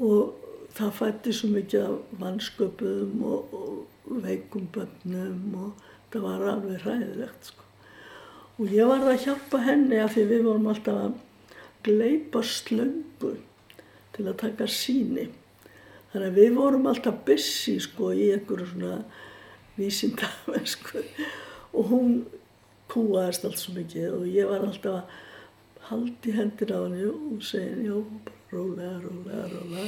Og 0.04 0.49
það 0.76 0.92
fætti 0.98 1.34
svo 1.34 1.50
mikið 1.54 1.86
af 1.86 2.20
vannsköpuðum 2.20 3.24
og, 3.26 3.54
og 3.56 4.22
veikum 4.24 4.68
bönnum 4.74 5.56
og 5.64 5.88
það 6.12 6.26
var 6.26 6.46
alveg 6.54 6.84
hræðilegt 6.84 7.50
sko. 7.50 7.66
Og 8.60 8.74
ég 8.74 8.90
var 8.90 9.06
að 9.08 9.22
hjálpa 9.24 9.62
henni 9.64 10.00
af 10.02 10.14
því 10.14 10.26
við 10.30 10.46
vorum 10.48 10.68
alltaf 10.70 10.98
að 11.06 11.14
gleipa 11.86 12.42
slöngu 12.44 13.36
til 14.16 14.26
að 14.26 14.40
taka 14.42 14.68
síni. 14.68 15.30
Þannig 16.12 16.26
að 16.28 16.40
við 16.42 16.58
vorum 16.58 16.88
alltaf 16.90 17.22
bussi 17.26 17.78
sko 17.80 18.10
í 18.12 18.32
einhverju 18.34 18.68
svona 18.72 19.00
vísindamennsku 19.78 21.04
og 21.76 21.92
hún 21.92 22.14
kúaðist 22.90 23.46
allt 23.46 23.60
svo 23.60 23.76
mikið 23.78 24.16
og 24.18 24.26
ég 24.28 24.50
var 24.50 24.66
alltaf 24.66 25.00
að 25.00 25.28
haldi 25.90 26.34
hendir 26.34 26.74
á 26.74 26.78
henni 26.82 27.06
og 27.10 27.44
segja 27.46 27.78
já, 27.86 27.94
rólega, 28.50 28.96
rólega, 29.04 29.46
rólega 29.54 29.86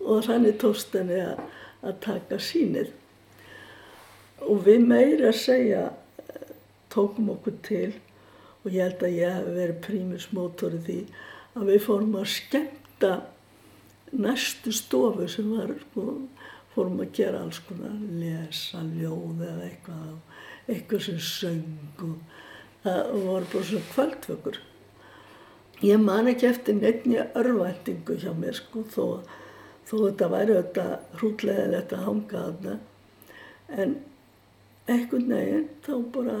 og 0.00 0.24
þannig 0.26 0.58
tóst 0.60 0.94
henni 0.96 1.20
að, 1.22 1.42
að 1.84 1.98
taka 2.04 2.38
sínið. 2.42 2.92
Og 4.48 4.62
við 4.64 4.86
meira 4.88 5.30
að 5.30 5.40
segja 5.40 5.82
tókum 6.90 7.32
okkur 7.34 7.58
til 7.66 7.90
og 8.64 8.72
ég 8.74 8.84
held 8.84 9.04
að 9.04 9.18
ég 9.18 9.36
hef 9.36 9.50
verið 9.56 9.82
prímusmótor 9.86 10.76
í 10.76 10.80
því 10.86 10.98
að 11.56 11.70
við 11.70 11.84
fórum 11.86 12.16
að 12.20 12.32
skemmta 12.34 13.12
næstu 14.10 14.72
stofu 14.74 15.28
sem 15.30 15.50
var, 15.54 15.72
sko, 15.84 16.06
fórum 16.74 17.00
að 17.02 17.12
gera 17.18 17.44
alls 17.44 17.60
konar, 17.66 17.94
lesa, 18.20 18.82
ljóð 18.96 19.44
eða 19.46 19.68
eitthvað, 19.68 20.40
eitthvað 20.66 21.04
sem 21.06 21.20
söng 21.24 22.04
og 22.06 22.16
það 22.84 23.12
voru 23.26 23.50
bara 23.52 23.68
svona 23.70 23.92
kvöldvökur. 23.94 24.60
Ég 25.80 26.02
man 26.02 26.28
ekki 26.28 26.48
eftir 26.50 26.76
nefnja 26.76 27.30
örvæntingu 27.40 28.18
hjá 28.20 28.32
mér 28.36 28.58
sko, 28.58 28.84
þó, 28.92 29.04
þó 29.90 29.94
þetta 30.06 30.30
væri 30.30 30.56
þetta 30.56 30.86
hrútlegilegt 31.18 31.94
að 31.96 32.04
hanga 32.06 32.42
þarna, 32.46 32.74
en 33.74 33.94
einhvern 34.90 35.32
veginn 35.34 35.70
þá 35.86 35.94
bara 36.14 36.36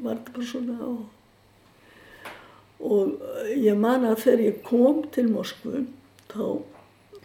var 0.00 0.20
þetta 0.20 0.36
bara 0.36 0.50
svona 0.50 0.76
á. 0.78 0.90
Og 2.80 3.24
ég 3.52 3.76
man 3.76 4.06
að 4.08 4.22
þegar 4.22 4.44
ég 4.46 4.62
kom 4.64 5.02
til 5.12 5.26
Moskvu, 5.28 5.82
þá 6.30 6.44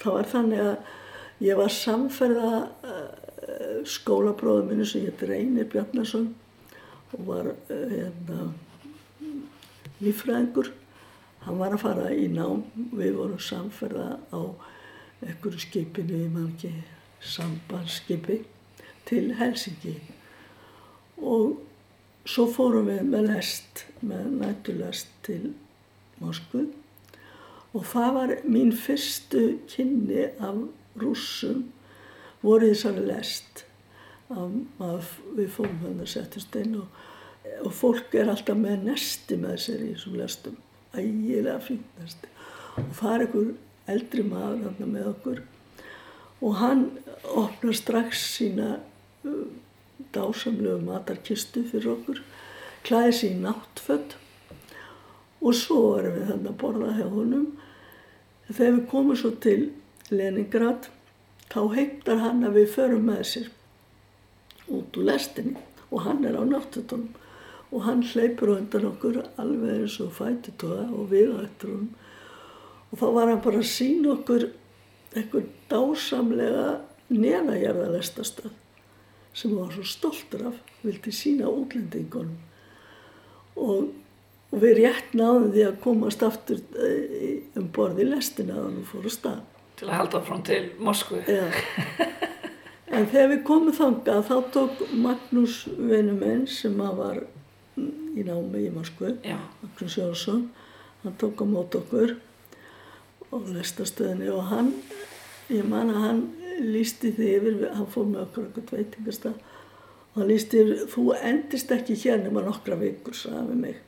það 0.01 0.17
var 0.17 0.29
þannig 0.31 0.63
að 0.65 1.45
ég 1.45 1.59
var 1.59 1.73
samferða 1.73 2.51
uh, 2.65 3.79
skólabróðu 3.87 4.69
minni 4.69 4.87
sem 4.87 5.05
hétt 5.05 5.23
Reynir 5.27 5.67
Bjarnason 5.71 6.31
og 7.15 7.25
var 7.29 7.51
uh, 7.53 7.85
hérna, 7.91 8.49
lífræðingur. 10.01 10.71
Hann 11.45 11.59
var 11.61 11.75
að 11.75 11.83
fara 11.83 12.07
í 12.11 12.25
nám, 12.31 12.65
við 12.95 13.19
vorum 13.19 13.41
samferða 13.41 14.15
á 14.33 14.41
einhverju 15.25 15.59
skipinu, 15.59 16.19
ég 16.23 16.31
man 16.33 16.51
ekki, 16.53 16.71
sambandsskipi 17.25 18.41
til 19.05 19.33
Helsingi. 19.39 19.95
Og 21.17 21.59
svo 22.27 22.47
fórum 22.51 22.89
við 22.89 23.05
með 23.09 23.29
lest, 23.31 23.85
með 24.05 24.31
nættulest 24.39 25.13
til 25.25 25.53
Moskvu. 26.21 26.67
Og 27.75 27.85
það 27.91 28.11
var 28.15 28.35
mín 28.47 28.71
fyrstu 28.75 29.45
kynni 29.69 30.29
af 30.39 30.61
rússum 31.01 31.65
voru 32.45 32.69
þessari 32.71 33.03
lest 33.09 33.65
að 34.31 35.09
við 35.35 35.49
fórum 35.53 35.81
þannig 35.81 36.05
að 36.05 36.13
settast 36.13 36.55
inn 36.59 36.77
og, 36.79 37.01
og 37.65 37.73
fólk 37.75 38.15
er 38.17 38.31
alltaf 38.31 38.57
með 38.57 38.87
nesti 38.87 39.37
með 39.41 39.59
sér 39.65 39.83
í 39.85 39.91
þessum 39.93 40.17
lestum. 40.21 40.57
Ægilega 40.95 41.59
fínt 41.61 41.99
nesti. 41.99 42.31
Og 42.79 42.93
það 42.95 43.11
er 43.11 43.25
einhver 43.25 43.51
eldri 43.91 44.25
maður 44.25 44.63
þarna 44.65 44.89
með 44.91 45.11
okkur. 45.11 45.41
Og 46.45 46.57
hann 46.59 46.85
opnar 47.35 47.77
strax 47.77 48.23
sína 48.35 48.69
uh, 49.25 49.45
dásamlegu 50.15 50.81
matarkistu 50.85 51.63
fyrir 51.69 51.93
okkur 51.95 52.21
klæði 52.85 53.13
sér 53.17 53.33
í 53.33 53.41
náttföld 53.41 54.15
og 55.45 55.55
svo 55.57 55.79
erum 55.99 56.17
við 56.19 56.29
þannig 56.31 56.51
að 56.51 56.59
borða 56.61 56.93
hjá 56.97 57.05
honum. 57.09 57.45
Þegar 58.49 58.75
við 58.75 58.87
komum 58.91 59.19
svo 59.19 59.31
til 59.41 59.59
Leningrad 60.13 60.89
þá 61.49 61.59
heimtar 61.73 62.21
hann 62.21 62.45
að 62.45 62.59
við 62.59 62.73
förum 62.75 63.07
með 63.09 63.23
sér 63.31 63.51
út 64.69 64.97
úr 64.97 65.09
lestinni. 65.09 65.61
Og 65.93 66.03
hann 66.05 66.25
er 66.25 66.37
á 66.37 66.43
náttutónum 66.45 67.13
og 67.71 67.83
hann 67.85 68.03
hleypur 68.05 68.53
undan 68.55 68.89
okkur 68.91 69.21
alveg 69.41 69.81
eins 69.81 69.97
og 70.03 70.13
fætutóða 70.17 70.85
og 70.93 71.09
við 71.11 71.33
eftir 71.41 71.71
honum 71.73 71.93
og 72.95 73.01
þá 73.01 73.07
var 73.17 73.31
hann 73.33 73.43
bara 73.43 73.59
að 73.59 73.67
sína 73.73 74.13
okkur 74.15 74.47
einhver 75.15 75.49
dásamlega 75.71 76.69
neðagerðalestastöð 77.11 78.53
sem 79.35 79.51
hann 79.51 79.59
var 79.59 79.75
svo 79.75 79.83
stoltur 79.83 80.47
af, 80.47 80.57
vildi 80.85 81.11
sína 81.11 81.51
útlendingunum 81.51 82.39
og 83.59 83.93
og 84.55 84.61
við 84.63 84.77
rétt 84.79 85.15
náðum 85.17 85.49
því 85.53 85.63
að 85.67 85.77
komast 85.83 86.23
aftur 86.23 86.61
eh, 86.79 87.43
um 87.59 87.67
borði 87.75 88.07
lestina 88.07 88.57
og 88.61 88.71
við 88.77 88.85
fórum 88.91 89.13
stað. 89.13 89.41
Til 89.75 89.89
að 89.89 89.97
halda 89.99 90.21
frá 90.23 90.37
til 90.47 90.61
Moskvu. 90.79 91.21
Já. 91.27 91.47
En 92.95 93.09
þegar 93.11 93.31
við 93.33 93.41
komum 93.47 93.75
þangað 93.75 94.21
þá 94.29 94.35
tók 94.53 94.83
Magnús 94.93 95.55
Venumenn 95.75 96.45
sem 96.47 96.77
var 96.79 97.17
í 97.75 98.23
námi 98.23 98.61
í 98.61 98.71
Moskvu, 98.71 99.17
Magnús 99.25 99.97
Jónsson, 99.99 100.45
hann 101.03 101.17
tók 101.19 101.43
á 101.43 101.45
mót 101.49 101.75
okkur 101.75 102.15
og 103.34 103.48
lestastöðinni 103.54 104.30
og 104.34 104.48
hann, 104.50 104.72
ég 105.50 105.66
man 105.68 105.92
að 105.92 106.02
hann 106.04 106.22
lísti 106.60 107.12
því 107.16 107.30
yfir, 107.38 107.60
hann 107.76 107.88
fór 107.90 108.08
með 108.10 108.24
okkur 108.26 108.48
okkur 108.50 108.66
tveitingastað 108.70 109.36
og 110.10 110.18
hann 110.20 110.30
lísti 110.30 110.62
yfir, 110.64 110.84
þú 110.92 111.06
endist 111.16 111.74
ekki 111.74 111.98
hér 112.02 112.22
nema 112.24 112.44
nokkra 112.44 112.78
vikur, 112.80 113.16
sagði 113.16 113.46
við 113.52 113.62
mig. 113.64 113.82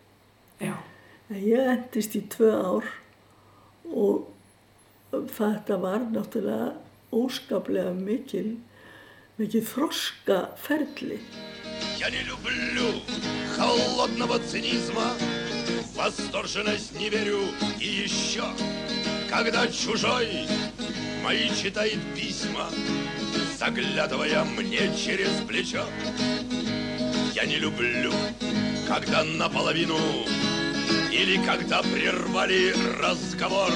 Já. 0.62 0.76
En 1.32 1.40
ég 1.40 1.72
endist 1.74 2.16
í 2.18 2.22
tvö 2.32 2.52
ár 2.52 2.88
og 3.92 4.28
þetta 5.32 5.78
var 5.82 6.04
náttúrulega 6.12 6.72
óskaplega 7.12 7.92
mikil, 7.96 8.56
mikil 9.38 9.64
þroska 9.66 10.38
ferli. 10.60 11.20
Я 11.98 12.10
не 12.10 12.22
люблю 12.24 13.00
холодного 13.56 14.38
цинизма, 14.40 15.12
восторженность 15.94 16.98
не 16.98 17.10
верю 17.10 17.40
и 17.80 18.04
еще, 18.04 18.44
когда 19.29 19.67
чужой 19.67 20.47
мои 21.23 21.49
читает 21.49 21.99
письма, 22.15 22.69
заглядывая 23.57 24.43
мне 24.43 24.91
через 24.95 25.29
плечо. 25.47 25.85
Я 27.33 27.45
не 27.45 27.57
люблю, 27.57 28.13
когда 28.87 29.23
наполовину 29.23 29.97
или 31.11 31.37
когда 31.45 31.81
прервали 31.81 32.73
разговор. 32.99 33.71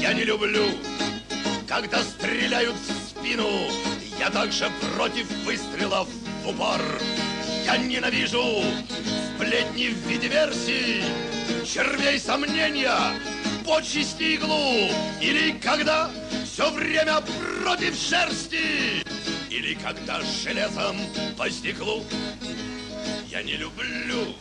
Я 0.00 0.12
не 0.14 0.24
люблю, 0.24 0.66
когда 1.68 2.02
стреляют 2.02 2.76
в 2.76 3.10
спину. 3.10 3.48
Я 4.18 4.30
также 4.30 4.70
против 4.96 5.30
выстрелов 5.44 6.08
в 6.44 6.48
упор. 6.48 6.80
Я 7.64 7.76
ненавижу 7.76 8.64
сплетни 9.34 9.88
в 9.88 10.08
виде 10.08 10.28
версий, 10.28 11.02
червей 11.64 12.18
сомнения, 12.18 12.96
почести 13.64 14.34
иглу. 14.36 14.90
Или 15.20 15.52
когда 15.58 16.10
все 16.44 16.70
время 16.70 17.20
против 17.62 17.94
шерсти, 17.96 19.04
или 19.50 19.74
когда 19.74 20.20
железом 20.22 20.96
по 21.36 21.50
стеклу. 21.50 22.04
Я 23.30 23.42
не 23.42 23.54
люблю 23.54 24.34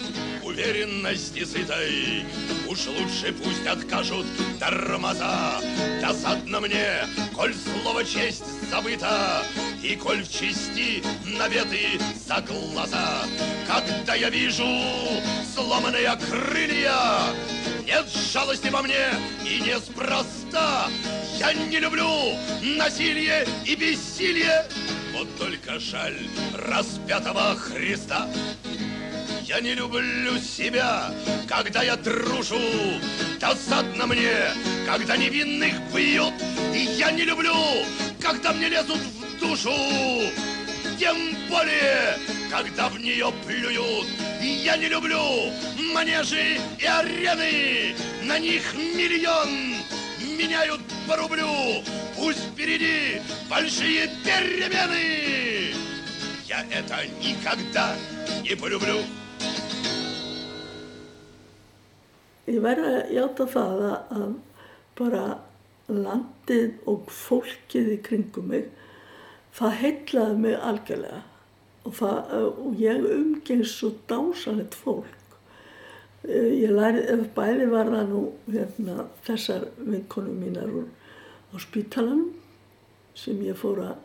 уверенности 0.44 1.46
сытой 1.46 2.26
Уж 2.68 2.88
лучше 2.88 3.34
пусть 3.34 3.66
откажут 3.66 4.26
тормоза 4.60 5.62
Досадно 6.02 6.60
мне, 6.60 7.06
коль 7.34 7.54
слово 7.54 8.04
честь 8.04 8.44
забыто 8.70 9.44
И 9.82 9.96
коль 9.96 10.24
в 10.24 10.30
чести 10.30 11.04
наветы 11.26 12.00
за 12.28 12.42
глаза 12.42 13.24
Когда 13.66 14.16
я 14.16 14.30
вижу 14.30 14.68
сломанные 15.56 16.12
крылья 16.30 17.34
Нет 17.86 18.08
жалости 18.32 18.68
во 18.70 18.82
мне 18.82 19.10
и 19.46 19.62
неспроста 19.62 20.88
Я 21.38 21.54
не 21.54 21.80
люблю 21.80 22.08
насилие 22.62 23.48
и 23.66 23.76
бессилие 23.76 24.66
Вот 25.14 25.28
только 25.38 25.80
жаль 25.80 26.18
распятого 26.54 27.56
Христа 27.56 28.28
я 29.52 29.60
не 29.60 29.74
люблю 29.74 30.38
себя, 30.40 31.12
когда 31.46 31.84
я 31.84 31.98
дружу. 31.98 32.58
Досадно 33.38 34.08
мне, 34.08 34.54
когда 34.86 35.18
невинных 35.18 35.74
бьют. 35.94 36.34
И 36.74 36.84
я 36.98 37.12
не 37.12 37.24
люблю, 37.24 37.54
когда 38.22 38.54
мне 38.54 38.70
лезут 38.70 39.00
в 39.00 39.40
душу. 39.42 39.74
Тем 40.98 41.36
более, 41.50 42.18
когда 42.50 42.88
в 42.88 42.98
нее 42.98 43.34
плюют. 43.46 44.08
И 44.43 44.47
я 44.65 44.77
не 44.77 44.89
люблю 44.89 45.53
манежи 45.95 46.59
и 46.79 46.87
арены. 46.87 47.95
На 48.23 48.39
них 48.39 48.75
миллион 48.75 49.49
меняют 50.39 50.81
по 51.09 51.17
рублю. 51.17 51.83
Пусть 52.17 52.53
впереди 52.53 53.21
большие 53.49 54.09
перемены. 54.25 55.75
Я 56.47 56.65
это 56.71 57.07
никогда 57.21 57.95
не 58.43 58.55
полюблю. 58.55 59.03
Ég 62.47 62.61
verði 62.63 62.91
að 62.95 63.09
játa 63.11 63.45
það 63.51 63.81
að, 63.83 63.95
að 64.17 64.35
bara 64.95 65.23
landið 65.91 66.77
og 66.87 67.09
fólkið 67.11 67.89
í 67.91 67.97
kringum 68.07 68.53
mig, 68.53 68.69
það 69.59 69.81
heitlaði 69.81 70.37
mig 70.45 70.55
algjörlega 70.69 71.25
og, 71.86 71.94
það, 71.98 72.34
og 72.52 72.78
ég 72.82 73.08
umgengst 73.16 73.80
svo 73.80 73.92
dásanlegt 74.10 74.78
fólk. 74.78 75.18
Eh, 76.28 76.52
Ég 76.62 76.74
læri, 76.76 77.02
bæði 77.36 77.68
var 77.72 77.90
það 77.90 78.12
nú 78.12 78.22
hérna, 78.52 79.08
þessar 79.26 79.66
vinkonum 79.80 80.38
mínar 80.44 80.70
úr 80.70 80.90
á 81.52 81.56
spítalanum 81.60 82.30
sem 83.18 83.42
ég 83.44 83.58
fór 83.60 83.82
að 83.84 83.96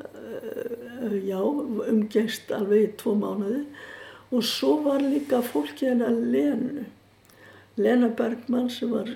uh, 0.00 1.16
já, 1.26 1.40
umgengst 1.42 2.54
alveg 2.54 2.86
í 2.86 2.92
tvo 3.00 3.16
mánuði. 3.18 3.64
Og 4.34 4.46
svo 4.46 4.78
var 4.86 5.02
líka 5.02 5.42
fólki 5.44 5.90
hennar 5.90 6.14
Lenu 6.14 6.86
Lena 7.76 8.08
Bergmann 8.08 8.70
sem 8.70 8.90
var 8.94 9.10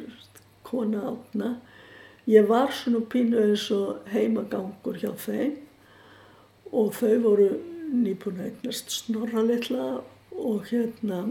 kona 0.66 1.06
átna. 1.12 1.54
Ég 2.26 2.46
var 2.50 2.74
svona 2.74 3.00
pínu 3.06 3.38
eins 3.40 3.70
og 3.74 4.02
heimagangur 4.12 4.98
hjá 4.98 5.14
þeim 5.16 5.54
og 6.72 6.94
þau 6.98 7.16
voru 7.24 7.48
nýbúin 7.88 8.40
að 8.42 8.50
eignast 8.50 8.92
snorra 8.92 9.42
litla 9.44 9.88
og 10.38 10.68
hérna 10.68 11.22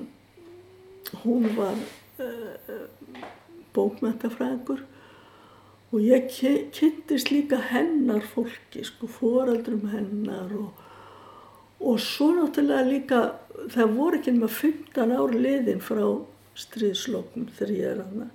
hún 1.24 1.48
var 1.58 1.78
uh, 1.78 2.88
bókmæntafræðingur 3.76 4.82
og 5.92 6.00
ég 6.04 6.28
kynntist 6.76 7.32
líka 7.32 7.62
hennar 7.70 8.26
fólki, 8.28 8.84
sko, 8.84 9.08
foreldrum 9.08 9.88
hennar 9.94 10.52
og, 10.58 10.82
og 11.80 12.02
svo 12.04 12.34
náttúrulega 12.36 12.90
líka, 12.90 13.22
það 13.72 13.94
voru 13.96 14.20
ekki 14.20 14.34
nema 14.36 14.50
15 14.52 15.16
ár 15.16 15.38
liðin 15.38 15.84
frá 15.84 16.04
stríðsloknum 16.58 17.48
þegar 17.56 17.74
ég 17.78 17.94
er 17.94 18.04
hana 18.04 18.30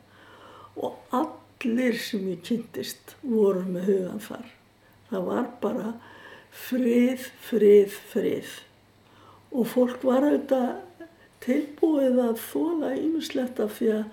og 0.81 0.97
allir 1.13 1.99
sem 2.01 2.25
ég 2.33 2.41
kynntist 2.47 3.17
voru 3.21 3.67
með 3.69 3.91
hugan 3.91 4.23
þar. 4.25 4.47
Það 5.11 5.27
var 5.29 5.49
bara 5.61 5.93
frið, 6.53 7.29
frið, 7.49 7.97
frið. 8.13 8.53
Og 9.53 9.69
fólk 9.73 10.05
var 10.05 10.25
auðvitað 10.27 11.09
tilbúið 11.43 12.21
að 12.23 12.37
þóla 12.45 12.93
ýmislegt 12.97 13.61
af 13.63 13.79
því 13.79 13.89
að 13.97 14.05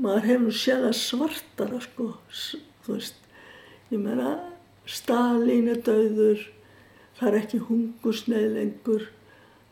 maður 0.00 0.26
hefur 0.28 0.56
séð 0.56 0.86
að 0.90 0.96
svartara 1.00 1.80
sko, 1.84 2.08
þú 2.84 2.96
veist, 2.96 3.22
ég 3.90 4.02
meina 4.02 4.34
Stalin 4.90 5.70
er 5.70 5.80
dauður, 5.86 6.44
það 7.18 7.30
er 7.30 7.38
ekki 7.40 7.62
hungusneið 7.68 8.54
lengur, 8.56 9.08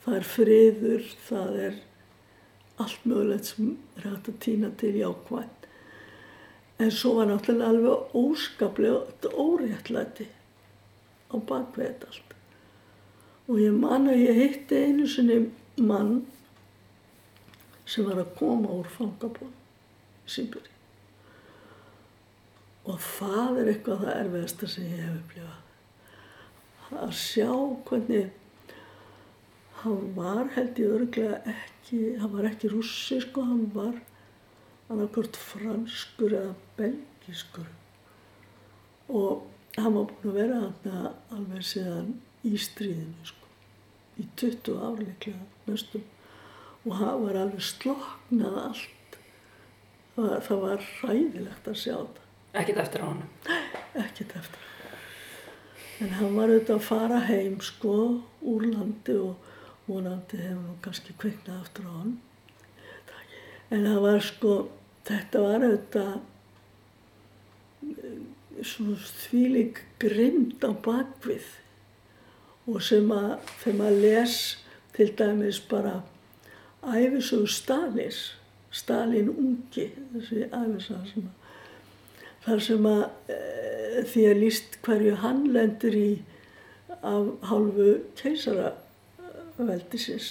það 0.04 0.18
er 0.18 0.26
friður, 0.32 1.06
það 1.26 1.60
er 1.68 1.78
allt 2.78 3.06
mögulegt 3.08 3.50
sem 3.50 3.70
er 3.98 4.06
hægt 4.06 4.30
að 4.30 4.42
týna 4.44 4.72
til 4.78 4.94
jákvæmt. 5.00 5.54
En 6.78 6.92
svo 6.94 7.16
var 7.16 7.26
náttúrulega 7.26 7.72
alveg 7.72 8.18
óskaplega 8.20 9.32
óréttlæti 9.34 10.28
á 11.28 11.36
bakvið 11.36 11.84
þetta 11.84 12.10
allt. 12.12 12.34
Og 13.48 13.60
ég 13.62 13.76
man 13.76 14.08
að 14.12 14.24
ég 14.24 14.40
hitti 14.42 14.82
einu 14.88 15.06
sinni 15.08 15.38
mann 15.80 16.18
sem 17.88 18.04
var 18.04 18.20
að 18.20 18.34
koma 18.40 18.72
úr 18.76 18.90
fangabóð 18.92 19.54
í 20.28 20.34
Sýmbjörni. 20.34 20.74
Og 22.88 23.00
það 23.04 23.62
er 23.62 23.70
eitthvað 23.72 24.04
það 24.04 24.18
erfiðasta 24.18 24.68
sem 24.72 24.90
ég 24.90 25.00
hef 25.04 25.16
upplifað. 25.22 25.64
Að 26.98 27.16
sjá 27.20 27.50
hvernig 27.88 28.30
hann 29.82 30.12
var 30.16 30.48
held 30.56 30.78
ég 30.80 30.94
örglega 30.96 31.40
ekki, 31.52 31.98
hann 32.20 32.32
var 32.32 32.48
ekki 32.48 32.70
rússi 32.72 33.20
sko, 33.22 33.44
hann 33.44 33.68
var 33.74 33.98
annarkort 34.88 35.36
franskur 35.36 36.34
eða 36.34 36.54
belgiskur. 36.78 37.68
Og 39.08 39.44
hann 39.84 39.94
var 39.96 40.06
búinn 40.10 40.30
að 40.30 40.38
vera 40.38 40.60
þarna 40.84 41.12
alveg 41.36 41.66
síðan 41.68 42.12
í 42.48 42.52
stríðinu 42.60 43.26
sko, 43.28 43.50
í 44.18 44.26
20 44.40 44.78
ár 44.82 45.02
líklega 45.02 45.44
næstum 45.68 46.04
og 46.88 46.94
það 47.00 47.18
var 47.24 47.36
alveg 47.42 47.64
sloknað 47.66 48.56
allt. 48.62 49.18
Það, 50.14 50.32
það 50.46 50.62
var 50.64 50.86
ræðilegt 51.02 51.68
að 51.70 51.76
sjá 51.82 51.94
þetta, 51.98 52.22
Ekkert 52.58 52.80
eftir 52.84 53.04
honum. 53.04 53.28
ekkert 53.94 54.32
eftir. 54.40 54.64
En 55.98 56.10
hann 56.14 56.34
var 56.38 56.48
auðvitað 56.48 56.76
að 56.78 56.86
fara 56.86 57.18
heim 57.26 57.58
sko 57.62 57.94
úr 58.46 58.64
landi 58.70 59.14
og 59.18 59.34
vonandi 59.88 60.38
hefur 60.40 60.62
nú 60.62 60.74
kannski 60.84 61.14
kveiknað 61.18 61.60
aftur 61.60 61.86
á 61.90 61.92
hann. 61.98 62.16
En 63.74 63.84
það 63.84 64.00
var 64.06 64.20
sko, 64.24 64.52
þetta 65.08 65.42
var 65.44 65.66
auðvitað 65.66 66.14
eh, 68.58 68.66
svo 68.66 68.98
þvílík 69.22 69.82
grimd 70.02 70.66
á 70.66 70.74
bakvið 70.84 71.54
og 72.68 72.82
sem 72.84 73.08
að 73.14 73.30
þegar 73.62 73.78
maður 73.78 74.02
les 74.04 74.34
til 74.96 75.08
dæmis 75.16 75.60
bara 75.70 76.02
æfisögu 76.82 77.48
Stalins, 77.48 78.18
Stalin 78.70 79.30
ungi, 79.32 79.88
þessi 80.12 80.48
æfisaga 80.50 81.06
sem 81.08 81.24
að 81.24 81.38
þar 82.48 82.62
sem 82.64 82.86
að 82.88 83.02
e, 83.28 83.36
því 84.08 84.22
að 84.28 84.38
líst 84.42 84.78
hverju 84.86 85.14
hann 85.22 85.42
lendir 85.54 85.94
í 85.98 86.22
af 86.98 87.24
hálfu 87.50 87.88
keisaraveldisins. 88.18 90.26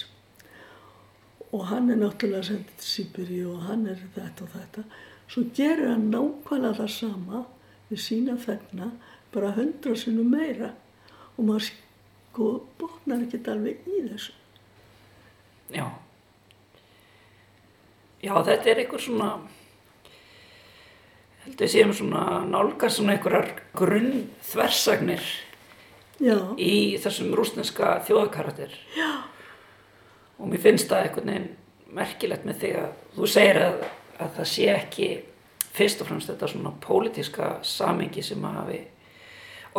Og 1.48 1.62
hann 1.70 1.86
er 1.92 1.98
náttúrulega 2.00 2.44
sendið 2.50 2.74
til 2.76 2.88
Sýbiri 2.90 3.40
og 3.48 3.58
hann 3.68 3.82
er 3.88 3.98
þetta 4.16 4.40
og 4.44 4.50
þetta. 4.52 4.80
Svo 5.28 5.40
gerir 5.56 5.88
hann 5.94 6.12
nákvæmlega 6.12 6.78
það 6.82 6.90
sama 6.92 7.38
við 7.88 8.02
sína 8.04 8.38
þegna 8.40 8.92
bara 9.34 9.54
hundra 9.56 9.94
sinnum 9.98 10.30
meira 10.32 10.72
og 11.36 11.44
maður 11.44 11.68
sko 11.68 12.50
botnar 12.80 13.24
ekkert 13.24 13.50
alveg 13.52 13.86
í 13.88 14.02
þessu 14.08 14.38
Já. 15.68 15.84
Já, 18.18 18.32
þetta 18.42 18.70
er 18.72 18.80
einhver 18.82 19.02
svona, 19.02 19.28
held 21.44 21.60
ég 21.62 21.70
séum 21.70 21.92
svona 21.94 22.22
nálgast 22.48 22.98
svona 22.98 23.14
einhverjar 23.14 23.52
grunn 23.76 24.24
þversagnir 24.48 25.22
já, 26.18 26.34
í 26.58 26.96
þessum 26.98 27.30
rúsneska 27.36 27.98
þjóðakarakter. 28.08 28.74
Já. 28.96 29.10
Og 30.38 30.50
mér 30.50 30.64
finnst 30.64 30.90
það 30.90 31.04
einhvern 31.04 31.32
veginn 31.32 31.48
merkilegt 31.98 32.48
með 32.48 32.60
þig 32.64 32.80
að 32.80 32.90
þú 33.14 33.30
segir 33.36 33.62
að, 33.62 33.78
að 34.18 34.34
það 34.38 34.50
sé 34.54 34.68
ekki 34.72 35.08
fyrst 35.76 36.02
og 36.02 36.10
fremst 36.10 36.30
þetta 36.30 36.48
svona 36.50 36.72
pólitíska 36.84 37.58
samengi 37.66 38.22
sem 38.24 38.44
að 38.44 38.56
hafi 38.62 38.80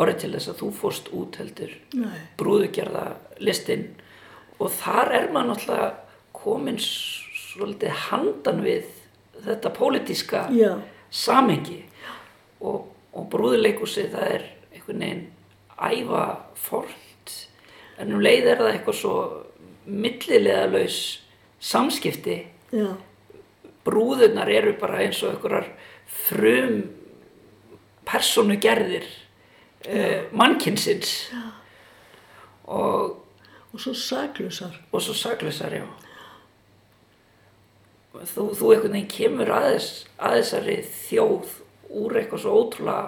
orðið 0.00 0.20
til 0.22 0.30
þess 0.36 0.52
að 0.52 0.60
þú 0.60 0.70
fórst 0.78 1.10
út 1.16 1.40
heldur 1.40 1.74
nei, 1.98 2.20
brúðugjörða 2.40 3.04
listinn 3.42 3.88
og 4.60 4.72
þar 4.80 5.12
er 5.18 5.28
maður 5.34 5.50
náttúrulega 5.54 5.90
komin 6.36 6.80
svolítið 6.80 8.00
handan 8.06 8.62
við 8.64 8.88
þetta 9.44 9.72
pólitíska 9.76 10.46
já, 10.54 10.72
samengi 11.10 11.82
og, 12.60 12.88
og 13.16 13.28
brúðuleikusi 13.32 14.06
það 14.12 14.34
er 14.36 14.48
einhvern 14.70 15.04
veginn 15.04 15.26
æfa 15.80 16.24
fornt 16.60 17.36
en 18.00 18.14
um 18.14 18.24
leið 18.24 18.52
er 18.52 18.62
það 18.62 18.72
eitthvað 18.74 18.98
svo 19.00 19.14
millilega 19.90 20.66
laus 20.70 20.98
samskipti 21.60 22.36
já, 22.72 22.88
brúðurnar 23.90 24.50
eru 24.54 24.76
bara 24.80 25.02
eins 25.04 25.20
og 25.24 25.34
einhverjar 25.34 25.72
frum 26.06 26.84
persónugerðir 28.08 29.08
uh, 29.90 30.30
mannkinsins 30.32 31.18
og 32.70 33.18
og 33.72 33.80
svo 33.80 33.94
saklusar 33.94 34.74
og 34.92 35.02
svo 35.02 35.14
saklausar, 35.14 35.74
já. 35.74 35.86
Þú, 38.10 38.48
þú 38.58 38.72
einhvern 38.74 38.96
veginn 38.96 39.10
kemur 39.10 39.52
að, 39.54 39.66
þess, 39.76 39.90
að 40.18 40.36
þessari 40.40 40.76
þjóð 41.06 41.52
úr 42.00 42.16
eitthvað 42.18 42.42
svo 42.42 42.54
ótrúlega 42.58 43.04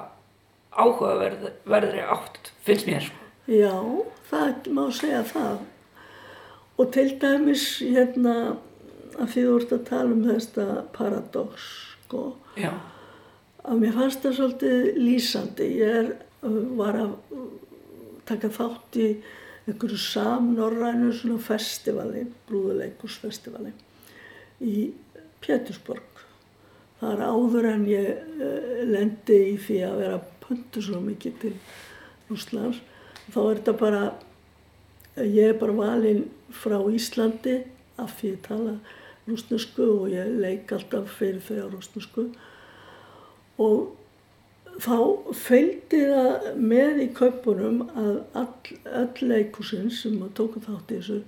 áhugaverðri 0.72 2.04
átt, 2.06 2.52
finnst 2.64 2.86
mér, 2.88 3.08
sko. 3.08 3.30
Já, 3.50 3.74
það 4.30 4.70
má 4.72 4.84
segja 4.94 5.24
það. 5.32 5.64
Og 6.78 6.92
til 6.94 7.08
dæmis 7.20 7.64
hérna 7.82 8.36
að 9.18 9.34
því 9.34 9.44
þú 9.46 9.58
ert 9.58 9.76
að 9.76 9.84
tala 9.90 10.16
um 10.16 10.24
þetta 10.26 10.66
paradox, 10.96 11.68
sko, 12.06 12.24
Já, 12.56 12.72
að 13.62 13.84
mér 13.84 13.94
fannst 13.96 14.24
það 14.24 14.38
svolítið 14.38 14.88
lýsandi. 14.98 15.68
Ég 15.78 16.00
er, 16.00 16.10
var 16.78 16.98
að 16.98 17.14
taka 18.28 18.50
þátt 18.52 18.98
í 18.98 19.08
einhverju 19.68 19.98
samnorrænu 20.02 21.12
svona 21.14 21.42
festivali, 21.42 22.24
brúðuleikursfestivali 22.48 23.72
í 24.62 24.90
Pétursborg. 25.42 26.08
það 27.00 27.12
er 27.12 27.22
áður 27.26 27.66
en 27.66 27.86
ég 27.90 28.10
uh, 28.38 28.82
lendi 28.86 29.38
í 29.52 29.56
því 29.58 29.78
að 29.86 29.96
vera 30.02 30.18
pöntu 30.42 30.82
svo 30.82 31.00
mikið 31.02 31.38
til 31.42 31.54
Rúslands. 32.28 32.78
Þá 33.32 33.40
er 33.42 33.58
þetta 33.58 33.74
bara, 33.78 34.02
ég 35.18 35.50
er 35.50 35.58
bara 35.58 35.74
valinn 35.78 36.24
frá 36.54 36.78
Íslandi 36.94 37.56
af 38.02 38.14
því 38.18 38.32
ég 38.34 38.42
tala 38.46 38.76
rúsnesku 39.28 39.88
og 40.00 40.12
ég 40.12 40.30
leik 40.42 40.72
alltaf 40.74 41.10
fyrir 41.18 41.42
þau 41.44 41.58
á 41.62 41.66
rúsnesku 41.72 42.26
og 43.62 43.92
þá 44.80 44.96
fylgdi 45.36 46.00
það 46.08 46.48
með 46.58 47.00
í 47.04 47.08
kaupunum 47.16 47.82
að 47.92 48.14
all, 48.38 48.76
öll 49.02 49.28
leikusinn 49.28 49.90
sem 49.92 50.18
tóka 50.36 50.62
þátt 50.64 50.94
í 50.94 51.00
þessu 51.00 51.20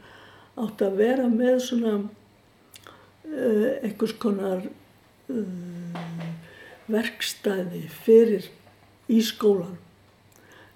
átti 0.64 0.86
að 0.86 0.98
vera 1.02 1.28
með 1.30 1.58
svona 1.66 1.94
uh, 2.00 3.70
einhvers 3.82 4.16
konar 4.22 4.64
uh, 4.64 6.02
verkstæði 6.90 7.84
fyrir 8.04 8.48
í 9.12 9.20
skólan 9.24 9.78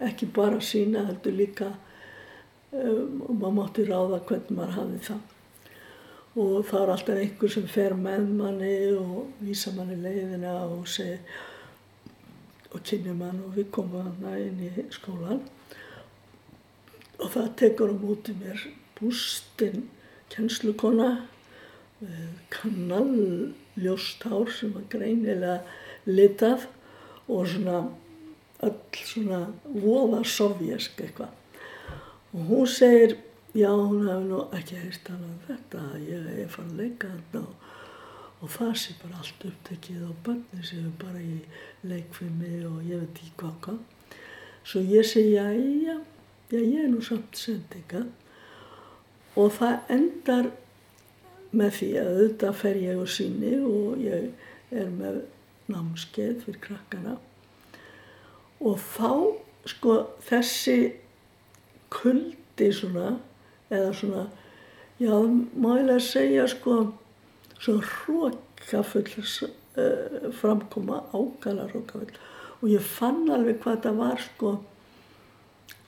ekki 0.04 0.28
bara 0.34 0.60
sína 0.62 1.06
heldur 1.08 1.34
líka 1.34 1.72
um, 1.72 3.24
og 3.26 3.34
maður 3.34 3.56
mátti 3.58 3.88
ráða 3.88 4.22
hvernig 4.28 4.54
maður 4.54 4.78
hafði 4.78 5.02
það 5.08 5.37
og 6.38 6.66
það 6.68 6.82
er 6.82 6.92
alltaf 6.94 7.20
einhver 7.22 7.52
sem 7.52 7.68
fer 7.70 7.94
með 7.98 8.26
manni 8.38 8.74
og 8.94 9.42
vísa 9.42 9.72
manni 9.76 9.98
leiðina 10.02 10.54
og 10.68 10.86
segir 10.90 11.20
og 12.68 12.82
kynni 12.84 13.14
mann 13.16 13.40
og 13.46 13.54
við 13.56 13.70
komum 13.74 14.10
hana 14.10 14.36
inn 14.42 14.60
í 14.68 14.70
skólan 14.94 15.40
og 17.18 17.28
það 17.34 17.48
tekur 17.62 17.94
á 17.94 17.96
móti 17.98 18.32
mér 18.38 18.58
bústinn 18.98 19.88
kjenslukona 20.32 21.10
kannalljóstár 22.54 24.52
sem 24.54 24.74
var 24.74 24.84
greinilega 24.92 25.62
litað 26.06 26.68
og 27.28 27.48
svona 27.50 27.80
öll 28.64 29.02
svona 29.06 29.40
voða 29.64 30.24
sovjersk 30.26 31.00
eitthvað. 31.02 31.32
Og 32.34 32.40
hún 32.50 32.66
segir 32.70 33.16
já 33.56 33.70
hún 33.72 34.04
hefði 34.04 34.28
nú 34.28 34.42
ekki 34.58 34.76
heyrt 34.76 35.08
hana 35.08 35.28
um 35.28 35.38
þetta 35.46 35.84
ég 36.04 36.26
er 36.34 36.50
fann 36.52 36.72
að 36.74 36.82
leika 36.82 37.08
þarna 37.08 37.40
og, 37.46 37.68
og 38.42 38.52
það 38.52 38.72
sé 38.82 38.96
bara 39.02 39.20
allt 39.22 39.46
upptekið 39.48 40.02
og 40.04 40.18
börnir 40.26 40.66
séu 40.68 40.90
bara 41.00 41.22
í 41.22 41.38
leikfimi 41.88 42.58
og 42.68 42.82
ég 42.84 43.00
veit 43.00 43.22
ekki 43.22 43.32
hvað 43.40 43.54
hvað. 43.64 43.78
Svo 44.68 44.82
ég 44.84 45.06
segi 45.08 45.32
já, 45.32 45.46
já, 45.54 45.96
já 46.52 46.60
ég 46.60 46.84
er 46.84 46.90
nú 46.92 47.00
samt 47.04 47.38
sendinga. 47.40 48.04
Og 49.38 49.52
það 49.54 49.92
endar 49.94 50.50
með 51.56 51.74
því 51.78 51.88
að 51.96 52.12
auðvitað 52.12 52.58
fer 52.60 52.80
ég 52.82 53.00
úr 53.00 53.12
síni 53.12 53.52
og 53.64 54.02
ég 54.02 54.76
er 54.76 54.90
með 54.92 55.22
námskeið 55.72 56.42
fyrir 56.44 56.60
krakkana. 56.66 57.16
Og 58.60 58.76
þá 58.82 59.12
sko 59.68 59.94
þessi 60.28 60.78
kuldi 61.92 62.68
svona 62.74 63.14
eða 63.70 63.92
svona 63.94 64.24
já 64.98 65.14
máilega 65.54 66.00
segja 66.00 66.48
sko 66.48 66.78
svo 67.58 67.78
hrókafull 67.82 69.08
uh, 69.14 70.32
framkoma 70.40 71.02
ákala 71.12 71.68
hrókafull 71.70 72.14
og 72.60 72.68
ég 72.72 72.82
fann 72.82 73.28
alveg 73.30 73.60
hvað 73.62 73.82
það 73.86 74.00
var 74.02 74.24
sko 74.24 74.54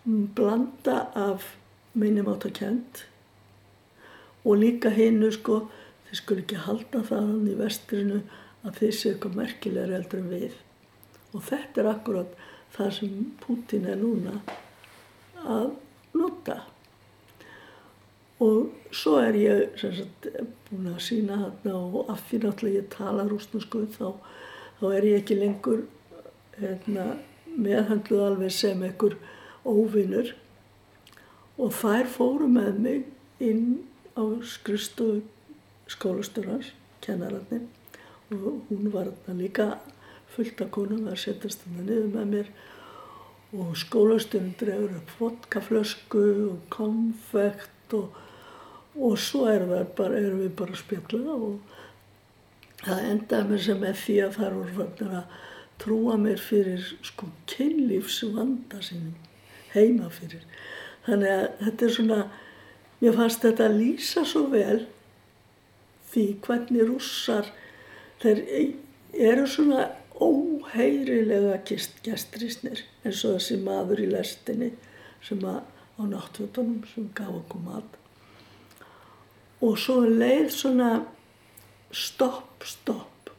blanda 0.05 0.99
af 1.15 1.55
minnumáttakent 1.93 3.05
og 4.45 4.57
líka 4.57 4.91
hinnu 4.95 5.31
sko 5.35 5.65
þeir 6.07 6.19
skulle 6.19 6.45
ekki 6.45 6.63
halda 6.65 7.03
það 7.07 7.27
hann 7.29 7.51
í 7.51 7.57
vestrinu 7.59 8.21
að 8.67 8.81
þeir 8.81 8.97
séu 8.97 9.13
eitthvað 9.13 9.37
merkilegur 9.39 9.97
eldur 9.97 10.23
en 10.23 10.31
við. 10.31 10.57
Og 11.31 11.45
þetta 11.47 11.83
er 11.83 11.91
akkurat 11.93 12.33
það 12.75 12.91
sem 12.97 13.21
Putin 13.43 13.87
er 13.91 14.01
núna 14.01 14.41
að 15.41 15.71
nota 16.17 16.57
og 18.41 18.93
svo 18.97 19.19
er 19.21 19.37
ég 19.37 19.81
sagt, 19.81 20.29
búin 20.69 20.91
að 20.91 21.03
sína 21.05 21.39
þarna 21.43 21.75
og 21.81 22.13
af 22.13 22.23
því 22.29 22.43
náttúrulega 22.45 22.81
ég 22.81 22.93
tala 22.95 23.27
rúsnarsku 23.29 23.85
þá, 23.97 24.07
þá 24.81 24.87
er 24.91 25.09
ég 25.11 25.21
ekki 25.21 25.39
lengur 25.41 25.85
hérna, 26.61 27.07
meðhandluð 27.51 28.25
alveg 28.27 28.55
sem 28.55 28.83
einhver 28.87 29.19
óvinnur 29.65 30.35
og 31.61 31.75
þær 31.77 32.09
fóru 32.09 32.49
með 32.49 32.81
mig 32.87 33.45
inn 33.45 33.83
á 34.17 34.25
skristu 34.47 35.21
skólastörans, 35.91 36.73
kennararnir 37.05 37.67
og 38.31 38.63
hún 38.69 38.93
var 38.95 39.11
þarna 39.11 39.41
líka 39.41 39.69
fullt 40.35 40.61
af 40.63 40.71
konum 40.75 41.09
að 41.11 41.19
setjast 41.25 41.65
þarna 41.65 41.87
niður 41.87 42.11
með 42.15 42.35
mér. 42.35 42.51
Og 43.51 43.73
skólasturinn 43.75 44.53
drefur 44.61 44.93
upp 45.01 45.15
vodkaflösku 45.19 46.27
og 46.53 46.59
konfekt 46.71 47.97
og 47.99 48.15
og 48.97 49.19
svo 49.21 49.47
við 49.47 49.93
bara, 49.97 50.19
erum 50.19 50.43
við 50.43 50.53
bara 50.59 50.75
að 50.75 50.83
spjalla 50.83 51.37
og 51.37 51.77
það 52.81 53.07
endaði 53.13 53.51
mér 53.51 53.65
sem 53.65 53.81
með 53.85 53.99
því 54.03 54.17
að 54.25 54.37
þar 54.39 54.57
voru 54.59 54.77
fannir 54.79 55.17
að 55.21 55.39
trúa 55.81 56.17
mér 56.21 56.43
fyrir 56.43 56.87
sko 57.07 57.31
kynlífsvanda 57.51 58.81
sínum 58.85 59.15
heima 59.75 60.11
fyrir. 60.13 60.45
Þannig 61.07 61.35
að 61.35 61.47
þetta 61.65 61.87
er 61.87 61.95
svona, 61.97 62.21
mér 63.01 63.17
fannst 63.17 63.47
þetta 63.47 63.69
að 63.69 63.79
lýsa 63.79 64.25
svo 64.29 64.45
vel 64.53 64.81
því 66.11 66.27
hvernig 66.45 66.89
rússar, 66.89 67.53
þeir 68.21 68.43
eru 69.31 69.47
svona 69.49 69.87
óheirilega 70.21 71.61
gestrisnir 71.65 72.83
eins 73.05 73.23
og 73.25 73.39
þessi 73.39 73.61
maður 73.65 74.05
í 74.05 74.11
lestinni 74.11 74.75
sem 75.25 75.41
að 75.49 75.63
á 76.01 76.03
náttúrtunum 76.09 76.85
sem 76.91 77.09
gaf 77.17 77.33
okkur 77.43 77.65
mat 77.65 78.00
og 79.61 79.77
svo 79.79 80.01
leið 80.09 80.49
svona 80.55 80.91
stopp, 81.93 82.65
stopp. 82.65 83.31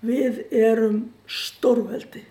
Við 0.00 0.44
erum 0.54 1.08
stórveldi. 1.26 2.24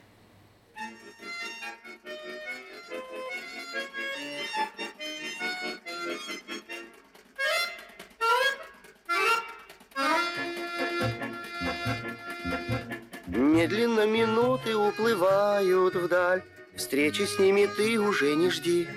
Медленно 13.28 14.06
минуты 14.08 14.76
уплывают 14.76 15.96
вдаль, 15.96 16.42
Встречи 16.78 17.24
с 17.24 17.40
ними 17.40 17.68
ты 17.76 18.00
уже 18.00 18.36
не 18.36 18.52
жди. 18.52 18.88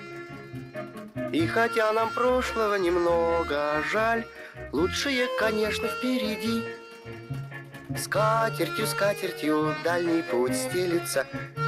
И 1.31 1.47
хотя 1.47 1.91
нам 1.93 2.09
прошлого 2.09 2.75
немного 2.75 3.83
жаль, 3.91 4.25
Лучшее, 4.71 5.27
конечно, 5.39 5.87
впереди. 5.87 6.63
Скатертью, 7.97 8.87
скатертью 8.87 9.75
дальний 9.83 10.21
путь 10.23 10.55
стелится 10.55 11.25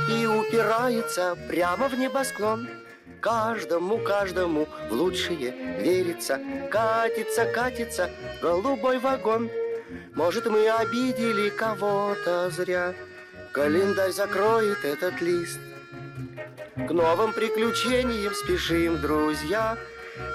И 0.10 0.26
упирается 0.26 1.38
прямо 1.50 1.90
в 1.90 1.98
небосклон. 1.98 2.70
Каждому, 3.20 4.00
каждому 4.00 4.68
в 4.90 4.94
лучшее 4.94 5.52
верится, 5.80 6.40
Катится, 6.70 7.46
катится 7.46 8.10
голубой 8.42 9.00
вагон. 9.00 9.50
Может, 10.14 10.46
мы 10.48 10.70
обидели 10.70 11.50
кого-то 11.50 12.50
зря, 12.50 12.94
Календарь 13.54 14.12
закроет 14.12 14.84
этот 14.84 15.22
лист— 15.22 15.60
к 16.76 16.92
новым 16.92 17.34
приключениям 17.34 18.34
спешим, 18.34 19.00
друзья. 19.00 19.78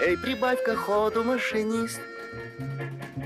Эй, 0.01 0.17
прибавь-ка 0.17 0.77
ходу, 0.77 1.25
машинист. 1.25 2.01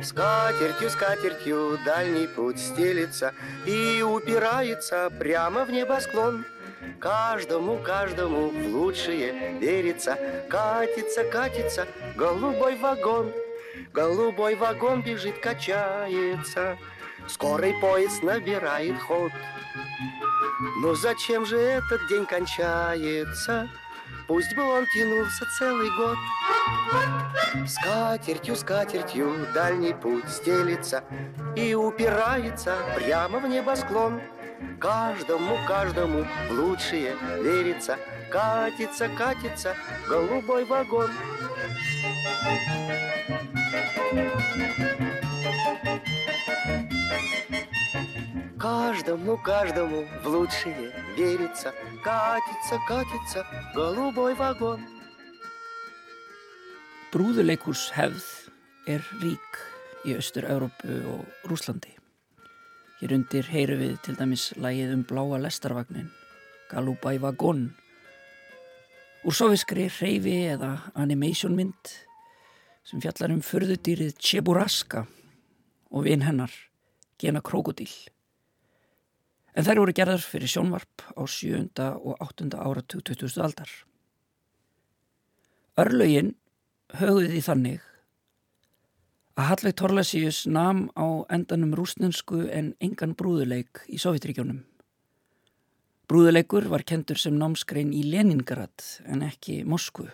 Скатертью, 0.03 0.91
скатертью 0.91 1.79
дальний 1.85 2.27
путь 2.27 2.59
стелится 2.59 3.33
И 3.67 4.03
упирается 4.03 5.11
прямо 5.19 5.65
в 5.65 5.71
небосклон. 5.71 6.45
Каждому, 6.99 7.79
каждому 7.79 8.49
в 8.49 8.67
лучшее 8.67 9.59
верится, 9.61 10.19
Катится, 10.49 11.25
катится 11.25 11.87
голубой 12.17 12.77
вагон. 12.77 13.33
Голубой 13.93 14.57
вагон 14.57 15.03
бежит, 15.03 15.39
качается, 15.39 16.79
Скорый 17.29 17.75
поезд 17.81 18.23
набирает 18.23 18.99
ход. 18.99 19.31
Но 20.79 20.95
зачем 20.95 21.47
же 21.47 21.57
этот 21.57 22.07
день 22.09 22.27
кончается? 22.27 23.69
Пусть 24.29 24.55
бы 24.55 24.63
он 24.63 24.87
тянулся 24.95 25.45
целый 25.59 25.91
год. 25.97 26.17
Скатертью, 27.67 28.57
скатертью 28.57 29.47
дальний 29.55 29.95
путь 29.95 30.29
стелится 30.29 31.05
И 31.57 31.75
упирается 31.75 32.77
прямо 32.97 33.39
в 33.39 33.49
небосклон. 33.49 34.21
Каждому, 34.79 35.59
каждому 35.67 36.25
в 36.49 36.53
лучшее 36.53 37.17
верится, 37.41 37.99
Катится, 38.31 39.11
катится 39.11 39.77
голубой 40.09 40.65
вагон. 40.65 41.11
Каждому, 48.62 49.38
каждому 49.38 50.06
в 50.24 50.28
лучшее 50.28 50.94
верится, 51.16 51.74
Катится, 52.04 52.80
катится 52.88 53.46
голубой 53.76 54.34
вагон. 54.34 54.82
Brúðuleikurs 57.12 57.88
hefð 57.96 58.26
er 58.88 59.04
rík 59.22 59.60
í 60.06 60.16
Östur-Európu 60.18 60.98
og 61.12 61.48
Rúslandi. 61.48 61.94
Hér 63.00 63.14
undir 63.16 63.48
heyru 63.48 63.78
við 63.80 63.96
til 64.06 64.18
dæmis 64.20 64.50
lægið 64.60 64.94
um 64.96 65.06
bláa 65.08 65.40
lestarvagnin, 65.42 66.10
Galubæ 66.72 67.16
Vagón, 67.24 67.70
úr 69.24 69.36
soviskri 69.36 69.88
hreyfi 69.92 70.36
eða 70.56 70.74
animationmynd 70.96 71.94
sem 72.88 73.02
fjallar 73.04 73.34
um 73.36 73.42
förðudýrið 73.44 74.16
Tjeburaska 74.20 75.08
og 75.92 76.06
vinn 76.08 76.24
hennar, 76.28 76.52
Gena 77.20 77.42
Krokodil. 77.44 77.92
En 79.53 79.67
þær 79.67 79.83
voru 79.83 79.93
gerðar 79.93 80.23
fyrir 80.25 80.49
sjónvarp 80.49 81.03
á 81.13 81.23
7. 81.29 81.67
og 81.77 82.21
8. 82.25 82.49
ára 82.57 82.83
2000. 82.89 83.43
aldar. 83.45 83.71
Örlaugin 85.77 86.35
höguði 86.97 87.35
því 87.35 87.43
þannig 87.45 87.89
að 89.37 89.49
Hallveig 89.49 89.77
Torlasíus 89.81 90.43
nam 90.49 90.87
á 90.97 91.25
endanum 91.33 91.73
rúsnensku 91.77 92.47
en 92.53 92.75
engan 92.85 93.15
brúðuleik 93.17 93.85
í 93.89 94.01
Sovjetríkjónum. 94.01 94.63
Brúðuleikur 96.09 96.69
var 96.69 96.85
kentur 96.85 97.21
sem 97.21 97.37
námskrein 97.41 97.93
í 97.97 98.03
Leningrad 98.09 98.85
en 99.09 99.25
ekki 99.25 99.63
Moskvu 99.65 100.09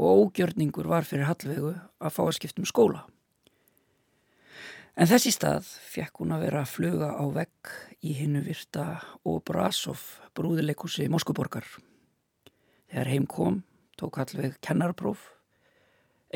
og 0.00 0.22
ógjörningur 0.24 0.88
var 0.88 1.04
fyrir 1.08 1.28
Hallveigu 1.28 1.74
að 1.76 2.14
fá 2.16 2.22
að 2.24 2.36
skiptum 2.38 2.68
skóla. 2.68 3.04
En 5.00 5.08
þessi 5.08 5.30
stað 5.32 5.64
fekk 5.88 6.18
hún 6.20 6.34
að 6.36 6.42
vera 6.44 6.60
að 6.60 6.72
fluga 6.74 7.06
á 7.16 7.24
vegg 7.32 7.70
í 8.04 8.10
hinnu 8.18 8.42
virta 8.44 8.98
Obrasov 9.24 10.02
brúðuleikusi 10.36 11.06
Moskvuborgar. 11.08 11.64
Þegar 12.92 13.08
heim 13.08 13.24
kom 13.24 13.62
tók 13.96 14.18
Hallveig 14.20 14.58
kennarpróf 14.60 15.22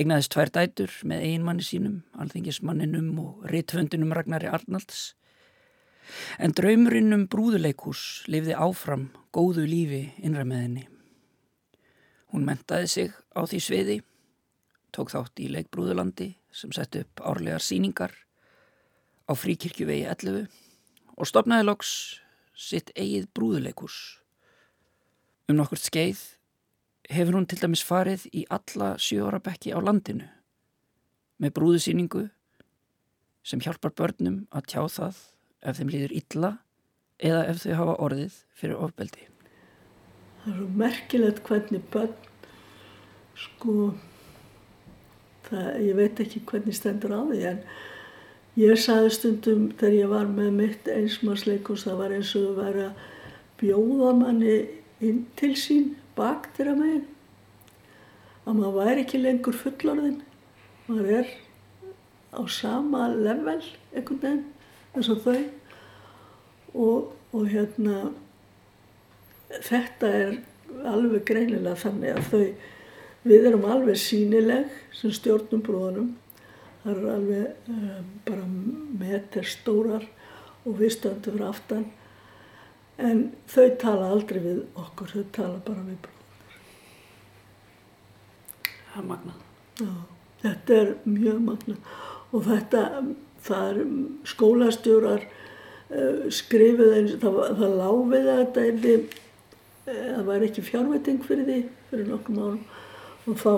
Egnaðist 0.01 0.33
tvær 0.33 0.51
dætur 0.51 0.95
með 1.05 1.27
einmanni 1.29 1.63
sínum, 1.63 2.01
alþingismanninum 2.19 3.13
og 3.21 3.45
ritvöndinum 3.53 4.17
Ragnari 4.17 4.49
Arnalds. 4.49 5.13
En 6.41 6.57
draumurinn 6.57 7.15
um 7.15 7.29
brúðuleikús 7.29 8.25
lifði 8.33 8.57
áfram 8.57 9.11
góðu 9.29 9.69
lífi 9.69 10.03
henni. 10.25 10.89
Hún 12.33 12.49
mentaði 12.49 12.89
sig 12.89 13.15
á 13.37 13.45
því 13.45 13.61
sviði, 13.61 14.03
tók 14.91 15.13
þátt 15.13 15.39
í 15.45 15.53
leikbrúðulandi 15.53 16.33
sem 16.51 16.73
sett 16.73 16.97
upp 16.97 17.21
árlegar 17.21 17.63
síningar 17.63 18.24
á 19.29 19.33
fríkirkjuvegi 19.33 20.05
11 20.11 20.47
og 21.15 21.29
stopnaði 21.29 21.69
loks 21.69 21.91
sitt 22.55 22.93
eigið 22.95 23.29
brúðuleikús. 23.37 23.97
Um 25.49 25.59
nokkurt 25.59 25.85
skeið 25.85 26.23
hefur 27.13 27.39
hún 27.39 27.49
til 27.49 27.61
dæmis 27.61 27.85
farið 27.85 28.27
í 28.33 28.45
alla 28.53 28.95
sjóarabekki 29.01 29.75
á 29.77 29.79
landinu 29.83 30.29
með 31.43 31.55
brúðusýningu 31.59 32.29
sem 33.45 33.61
hjálpar 33.61 33.93
börnum 33.97 34.45
að 34.55 34.69
tjá 34.73 34.83
það 34.89 35.21
ef 35.65 35.79
þeim 35.79 35.93
líður 35.93 36.17
illa 36.21 36.51
eða 37.19 37.45
ef 37.51 37.63
þau 37.65 37.75
hafa 37.81 37.97
orðið 38.07 38.39
fyrir 38.57 38.81
ofbeldi. 38.87 39.29
Það 40.45 40.53
er 40.53 40.59
svo 40.59 40.69
merkilegt 40.81 41.43
hvernig 41.49 41.85
börn, 41.93 42.15
sko, 43.39 43.75
það, 45.49 45.69
ég 45.87 45.99
veit 46.01 46.23
ekki 46.25 46.43
hvernig 46.49 46.77
stendur 46.77 47.17
á 47.17 47.21
því 47.31 47.43
en 47.53 47.61
ég 48.61 48.79
sagði 48.79 49.11
stundum 49.15 49.67
þegar 49.79 49.97
ég 49.99 50.13
var 50.13 50.31
með 50.31 50.51
mitt 50.59 50.91
einsmarsleikus 50.91 51.87
það 51.87 52.01
var 52.03 52.15
eins 52.19 52.35
og 52.39 52.51
að 52.53 52.61
vera 52.63 52.87
bjóðamanni 53.61 54.59
inn 55.05 55.25
til 55.39 55.55
sín 55.59 55.95
baktir 56.19 56.71
að 56.71 56.81
megin. 56.83 57.07
Að 58.45 58.59
maður 58.61 58.79
væri 58.79 59.05
ekki 59.05 59.21
lengur 59.23 59.57
fullorðin 59.59 60.21
maður 60.87 61.11
er 61.21 61.33
á 62.35 62.43
sama 62.51 63.09
level 63.15 63.61
einhvern 63.95 64.21
veginn 64.23 64.45
eins 64.95 65.11
og 65.11 65.23
þau. 65.25 65.45
Og, 66.75 67.13
og 67.35 67.51
hérna 67.51 67.99
þetta 69.63 70.11
er 70.11 70.39
alveg 70.91 71.25
greinilega 71.29 71.79
þannig 71.85 72.17
að 72.19 72.31
þau 72.31 72.45
við 73.25 73.49
erum 73.49 73.67
alveg 73.71 73.99
sínileg 74.01 74.73
sem 74.95 75.13
stjórnum 75.15 75.63
brúðunum 75.65 76.11
það 76.85 76.93
eru 76.95 77.13
alveg 77.15 77.69
um, 77.73 78.09
bara 78.27 78.47
meter 79.01 79.47
stórar 79.49 80.05
og 80.65 80.81
við 80.81 80.93
stöndum 80.99 81.35
fyrir 81.35 81.47
aftan 81.49 81.87
en 83.01 83.23
þau 83.51 83.69
tala 83.81 84.11
aldrei 84.15 84.41
við 84.45 84.61
okkur, 84.79 85.15
þau 85.15 85.31
tala 85.35 85.63
bara 85.65 85.85
við 85.87 85.97
bróðunar. 86.05 86.59
Það 88.93 88.99
er 89.01 89.09
magnað. 89.09 89.41
Já, 89.81 89.95
þetta 90.45 90.77
er 90.81 90.93
mjög 91.09 91.41
magnað 91.49 91.95
og 92.35 92.45
þetta, 92.49 92.83
það 93.49 93.71
er 93.71 93.81
skólastjórar 94.35 95.25
uh, 95.25 96.27
skrifið 96.35 96.99
eins, 96.99 97.17
það, 97.23 97.41
það 97.61 97.79
láfið 97.81 98.29
að 98.35 98.43
þetta 98.43 98.67
er 98.69 98.83
því, 98.85 98.99
uh, 99.01 100.05
það 100.05 100.29
var 100.29 100.47
ekki 100.49 100.67
fjárvæting 100.69 101.25
fyrir 101.25 101.49
því 101.49 101.59
fyrir 101.91 102.13
nokkrum 102.13 102.45
árum 102.45 102.63
og 103.25 103.41
þá 103.41 103.55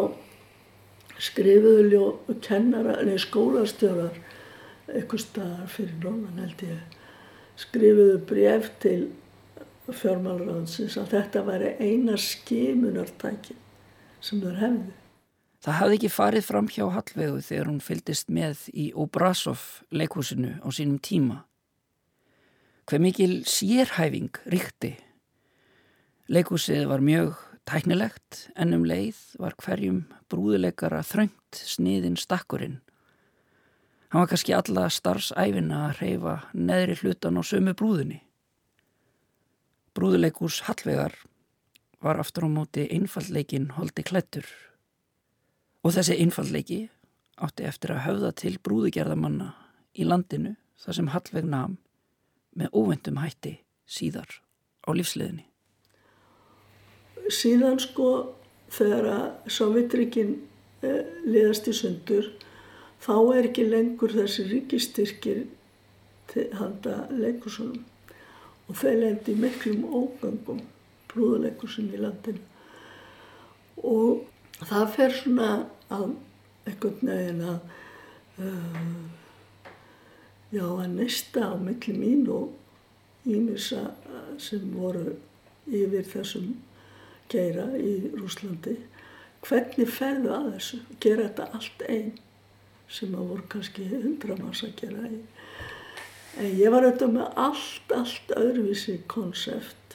skrifiðu 1.23 2.37
kennara, 2.45 2.99
nei 3.07 3.17
skólastjórar 3.21 4.19
eitthvað 4.93 5.23
staðar 5.23 5.71
fyrir 5.73 5.97
norðan 6.03 6.43
held 6.45 6.67
ég 6.67 6.97
skrifiðu 7.61 8.19
bref 8.29 8.69
til 8.83 8.99
fjármálraðansins 9.87 10.97
að 11.01 11.13
þetta 11.15 11.43
væri 11.47 11.73
eina 11.81 12.17
skimunartækin 12.19 13.59
sem 14.21 14.41
þau 14.43 14.55
hefðu. 14.61 14.95
Það 15.67 15.79
hafði 15.81 15.97
ekki 15.99 16.13
farið 16.13 16.47
fram 16.47 16.69
hjá 16.71 16.85
Hallvegu 16.95 17.41
þegar 17.43 17.71
hún 17.71 17.83
fyldist 17.83 18.29
með 18.31 18.67
í 18.71 18.87
Obrasov 18.95 19.63
leikhúsinu 19.91 20.59
á 20.63 20.69
sínum 20.75 21.01
tíma. 21.03 21.41
Hver 22.87 23.03
mikil 23.03 23.41
sérhæfing 23.51 24.39
ríkti. 24.47 24.93
Leikhúsið 26.31 26.87
var 26.91 27.03
mjög 27.03 27.41
tæknilegt 27.67 28.47
en 28.55 28.75
um 28.77 28.85
leið 28.87 29.19
var 29.43 29.57
hverjum 29.63 30.05
brúðuleikara 30.31 31.03
þröngt 31.07 31.59
sniðin 31.59 32.19
stakkurinn. 32.21 32.79
Hann 34.13 34.23
var 34.23 34.31
kannski 34.31 34.55
alla 34.55 34.87
starfsæfina 34.93 35.81
að 35.89 36.03
reyfa 36.03 36.37
neðri 36.55 36.99
hlutan 37.01 37.41
á 37.41 37.43
sömu 37.43 37.75
brúðinni. 37.75 38.21
Brúðuleikús 39.97 40.61
Hallvegar 40.69 41.17
var 42.05 42.21
aftur 42.23 42.47
á 42.47 42.51
móti 42.53 42.87
einfallleikin 42.93 43.73
holdi 43.75 44.05
klættur 44.07 44.47
og 45.83 45.97
þessi 45.97 46.21
einfallleiki 46.23 46.81
átti 47.43 47.67
eftir 47.67 47.97
að 47.97 48.05
höfða 48.07 48.33
til 48.43 48.55
brúðugerðamanna 48.63 49.51
í 49.97 50.07
landinu 50.07 50.55
þar 50.81 50.99
sem 51.01 51.11
Hallveg 51.13 51.51
nam 51.51 51.77
með 52.57 52.73
óvendum 52.79 53.21
hætti 53.21 53.59
síðar 53.87 54.39
á 54.87 54.91
lífsleðinni. 54.95 55.49
Síðan 57.33 57.81
sko 57.83 58.11
þegar 58.73 59.09
að 59.11 59.53
Sovjetrikinn 59.57 60.37
eh, 60.87 61.03
liðast 61.27 61.69
í 61.71 61.75
sundur 61.77 62.31
þá 63.03 63.15
er 63.37 63.49
ekki 63.49 63.67
lengur 63.69 64.15
þessi 64.15 64.47
ríkistyrkir 64.51 65.45
handa 66.59 67.07
leikursunum 67.15 67.85
og 68.67 68.79
þeir 68.81 68.99
lendi 69.01 69.37
miklum 69.39 69.85
ógangum 69.87 70.63
brúðuleikusum 71.13 71.93
í 71.95 72.01
landinu. 72.03 72.43
Og 73.77 74.27
það 74.67 74.91
fer 74.97 75.15
svona 75.15 75.51
að 75.93 76.09
einhvern 76.67 77.13
veginn 77.13 77.45
að 77.47 77.59
uh, 78.43 79.17
já 80.51 80.65
að 80.67 80.89
nesta 80.97 81.51
á 81.51 81.55
milli 81.59 81.95
mín 81.95 82.27
og 82.33 83.27
ímissa 83.27 83.91
sem 84.39 84.67
voru 84.75 85.17
yfir 85.67 86.07
þessum 86.11 86.55
geira 87.33 87.67
í 87.79 87.97
Rúslandi 88.15 88.77
hvernig 89.47 89.91
ferðu 89.93 90.33
að 90.35 90.53
þessu? 90.57 90.81
Gera 91.01 91.29
þetta 91.29 91.51
allt 91.57 91.85
einn 91.89 92.15
sem 92.91 93.15
að 93.19 93.33
voru 93.33 93.49
kannski 93.51 93.89
hundra 93.91 94.37
manns 94.39 94.63
að 94.67 94.77
gera 94.81 95.09
í 95.11 95.21
En 96.37 96.53
ég 96.53 96.69
var 96.69 96.85
auðvitað 96.85 97.13
með 97.15 97.39
allt, 97.41 97.93
allt 97.97 98.33
öðruvísi 98.37 98.99
konsept. 99.09 99.95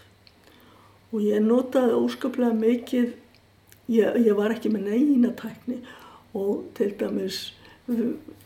Og 1.14 1.22
ég 1.22 1.44
notaði 1.46 1.94
óskaplega 1.94 2.56
mikið, 2.58 3.12
ég, 3.94 4.18
ég 4.26 4.38
var 4.40 4.56
ekki 4.56 4.72
með 4.74 4.88
neina 4.90 5.36
tækni. 5.38 5.78
Og 6.34 6.64
til 6.78 6.96
dæmis 6.98 7.52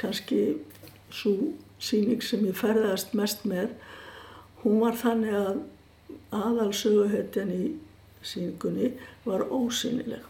kannski 0.02 0.58
svo 1.14 1.54
síning 1.80 2.24
sem 2.26 2.44
ég 2.50 2.58
ferðast 2.60 3.16
mest 3.16 3.46
með, 3.48 3.72
hún 4.66 4.82
var 4.82 4.98
þannig 5.00 5.38
að 5.40 5.64
aðalsöguhetjan 6.36 7.54
í 7.54 7.64
síningunni 8.26 8.92
var 9.26 9.46
ósýnileg 9.48 10.24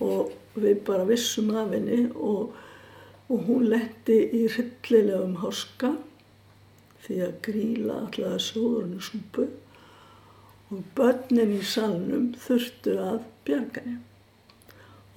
og 0.00 0.32
við 0.56 0.82
bara 0.86 1.04
vissum 1.08 1.52
af 1.54 1.72
henni 1.74 2.06
og 2.16 2.56
og 3.30 3.44
hún 3.46 3.68
letti 3.70 4.16
í 4.34 4.46
hryllilegum 4.50 5.36
háska 5.38 5.92
því 7.04 7.18
að 7.26 7.36
gríla 7.46 7.98
allavega 8.04 8.40
sjóðurinn 8.42 9.04
súpu 9.06 9.44
og 10.74 10.80
börnin 10.98 11.54
í 11.54 11.60
salnum 11.66 12.32
þurftu 12.42 12.96
að 13.02 13.20
bjarga 13.46 13.84
henni. 13.84 14.00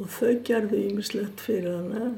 Og 0.02 0.10
þau 0.10 0.32
gerðu 0.46 0.80
ímislegt 0.90 1.42
fyrir 1.42 1.74
hana, 1.74 2.12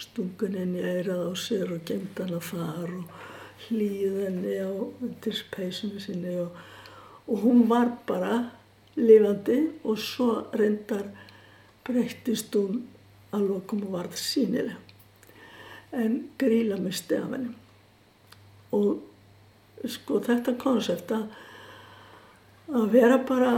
stungun 0.00 0.56
henni 0.60 0.84
eirað 0.84 1.24
á 1.28 1.32
sér 1.40 1.72
og 1.76 1.82
gemd 1.88 2.20
hana 2.20 2.40
þar 2.44 2.94
og 2.98 3.16
hlýð 3.66 4.20
henni 4.26 4.54
á 4.60 4.72
undir 4.76 5.42
peysinu 5.56 6.00
sinni 6.04 6.36
og, 6.44 6.52
og 7.30 7.44
hún 7.44 7.68
var 7.70 7.92
bara 8.06 8.50
lifandi 8.96 9.58
og 9.84 9.98
svo 9.98 10.32
reyndar 10.52 11.06
breyttist 11.86 12.54
hún 12.54 12.82
að 13.32 13.46
lokum 13.48 13.84
og 13.86 13.94
varð 13.94 14.16
sínileg. 14.18 14.76
En 15.92 16.16
gríla 16.38 16.78
misti 16.78 17.14
af 17.14 17.30
henni. 17.30 17.54
Og 18.74 19.86
sko 19.88 20.20
þetta 20.22 20.56
konsept 20.58 21.14
að, 21.14 21.28
að 22.74 22.90
vera 22.94 23.18
bara 23.26 23.54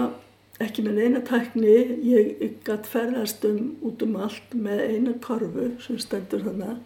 ekki 0.63 0.85
með 0.85 1.01
eina 1.07 1.25
tækni, 1.27 1.75
ég, 2.07 2.33
gætt 2.67 2.87
ferðast 2.89 3.45
um 3.49 3.75
út 3.89 4.05
um 4.05 4.17
allt 4.21 4.55
með 4.55 4.85
eina 4.87 5.17
korfu 5.25 5.73
sem 5.83 5.99
stendur 6.01 6.45
þannig. 6.47 6.79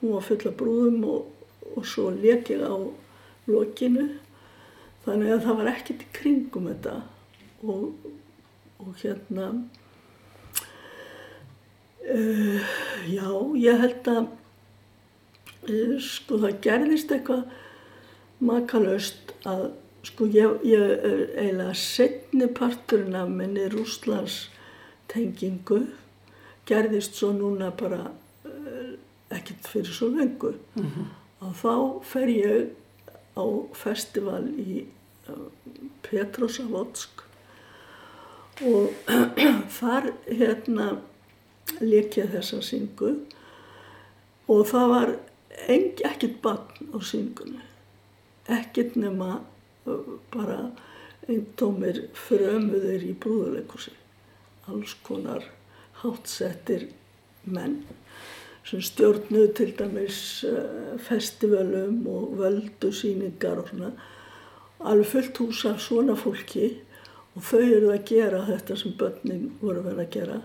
Hún 0.00 0.16
var 0.16 0.24
full 0.24 0.48
af 0.48 0.56
brúðum 0.56 1.04
og, 1.10 1.28
og 1.76 1.86
svo 1.86 2.08
leik 2.14 2.50
ég 2.54 2.64
á 2.64 2.74
lokinu. 3.50 4.08
Þannig 5.04 5.34
að 5.34 5.44
það 5.46 5.60
var 5.60 5.70
ekkert 5.74 6.02
í 6.04 6.08
kringum 6.16 6.70
þetta 6.70 6.96
og, 7.64 8.08
og 8.80 8.96
hérna 9.02 9.52
Uh, 12.10 12.62
já, 13.12 13.26
ég 13.60 13.76
held 13.78 14.08
að 14.08 14.22
uh, 15.68 15.98
sko 16.02 16.38
það 16.40 16.56
gerðist 16.64 17.12
eitthvað 17.12 17.44
makalöst 18.42 19.34
að 19.46 19.66
sko 20.08 20.26
ég, 20.32 20.64
ég 20.66 20.80
er 20.80 21.20
eiginlega 21.36 21.74
setni 21.76 22.48
parturinn 22.56 23.18
af 23.20 23.28
minni 23.30 23.68
Rúslands 23.70 24.40
tengingu 25.12 25.82
gerðist 26.66 27.20
svo 27.20 27.30
núna 27.36 27.68
bara 27.76 28.00
ekkert 29.30 29.68
fyrir 29.70 29.94
svo 29.94 30.08
lengur 30.08 30.56
mm 30.74 30.86
-hmm. 30.86 31.06
og 31.46 31.54
þá 31.62 32.04
fer 32.04 32.28
ég 32.28 32.70
á 33.40 33.46
festival 33.76 34.44
í 34.60 34.84
Petrosavodsk. 36.06 37.24
Og 38.66 38.92
þar 39.78 40.10
hérna 40.28 40.90
lekið 41.80 42.34
þessa 42.36 42.60
syngu. 42.66 43.14
Og 44.50 44.66
það 44.68 44.92
var 44.94 45.14
ekkert 45.70 46.40
barn 46.44 46.92
á 46.92 46.98
syngunni. 47.00 47.62
Ekkert 48.50 48.96
nema 48.98 49.40
bara 50.34 50.60
einn 51.30 51.46
tómir 51.58 52.04
frömuður 52.16 53.06
í 53.06 53.14
brúðuleikursi 53.22 53.94
alls 54.70 54.94
konar 55.06 55.44
hátsettir 56.02 56.88
menn 57.44 57.80
sem 58.64 58.82
stjórnuð 58.84 59.48
til 59.56 59.72
dæmis 59.78 60.44
festivalum 61.06 62.06
og 62.10 62.36
völdu 62.38 62.92
síningar 62.92 63.62
og 63.62 63.70
svona. 63.70 63.90
Alveg 64.80 65.06
fullt 65.06 65.38
hús 65.38 65.64
af 65.68 65.80
svona 65.80 66.16
fólki 66.16 66.70
og 67.36 67.44
þau 67.46 67.62
eru 67.62 67.90
að 67.94 68.06
gera 68.10 68.44
þetta 68.48 68.76
sem 68.76 68.94
börnin 68.98 69.50
voru 69.60 69.84
verið 69.84 70.04
að 70.04 70.12
gera. 70.16 70.38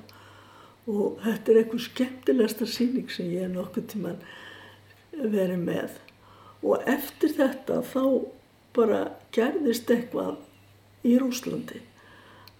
Og 0.85 1.19
þetta 1.23 1.51
er 1.51 1.59
eitthvað 1.61 1.85
skemmtilegsta 1.87 2.67
síning 2.69 3.11
sem 3.11 3.31
ég 3.33 3.47
er 3.47 3.53
nokkuð 3.53 3.87
tíman 3.93 4.19
verið 5.15 5.63
með. 5.65 5.99
Og 6.65 6.83
eftir 6.89 7.33
þetta 7.35 7.81
þá 7.85 8.03
bara 8.75 9.01
gerðist 9.35 9.91
eitthvað 9.91 10.37
í 11.05 11.15
Rúslandi 11.21 11.81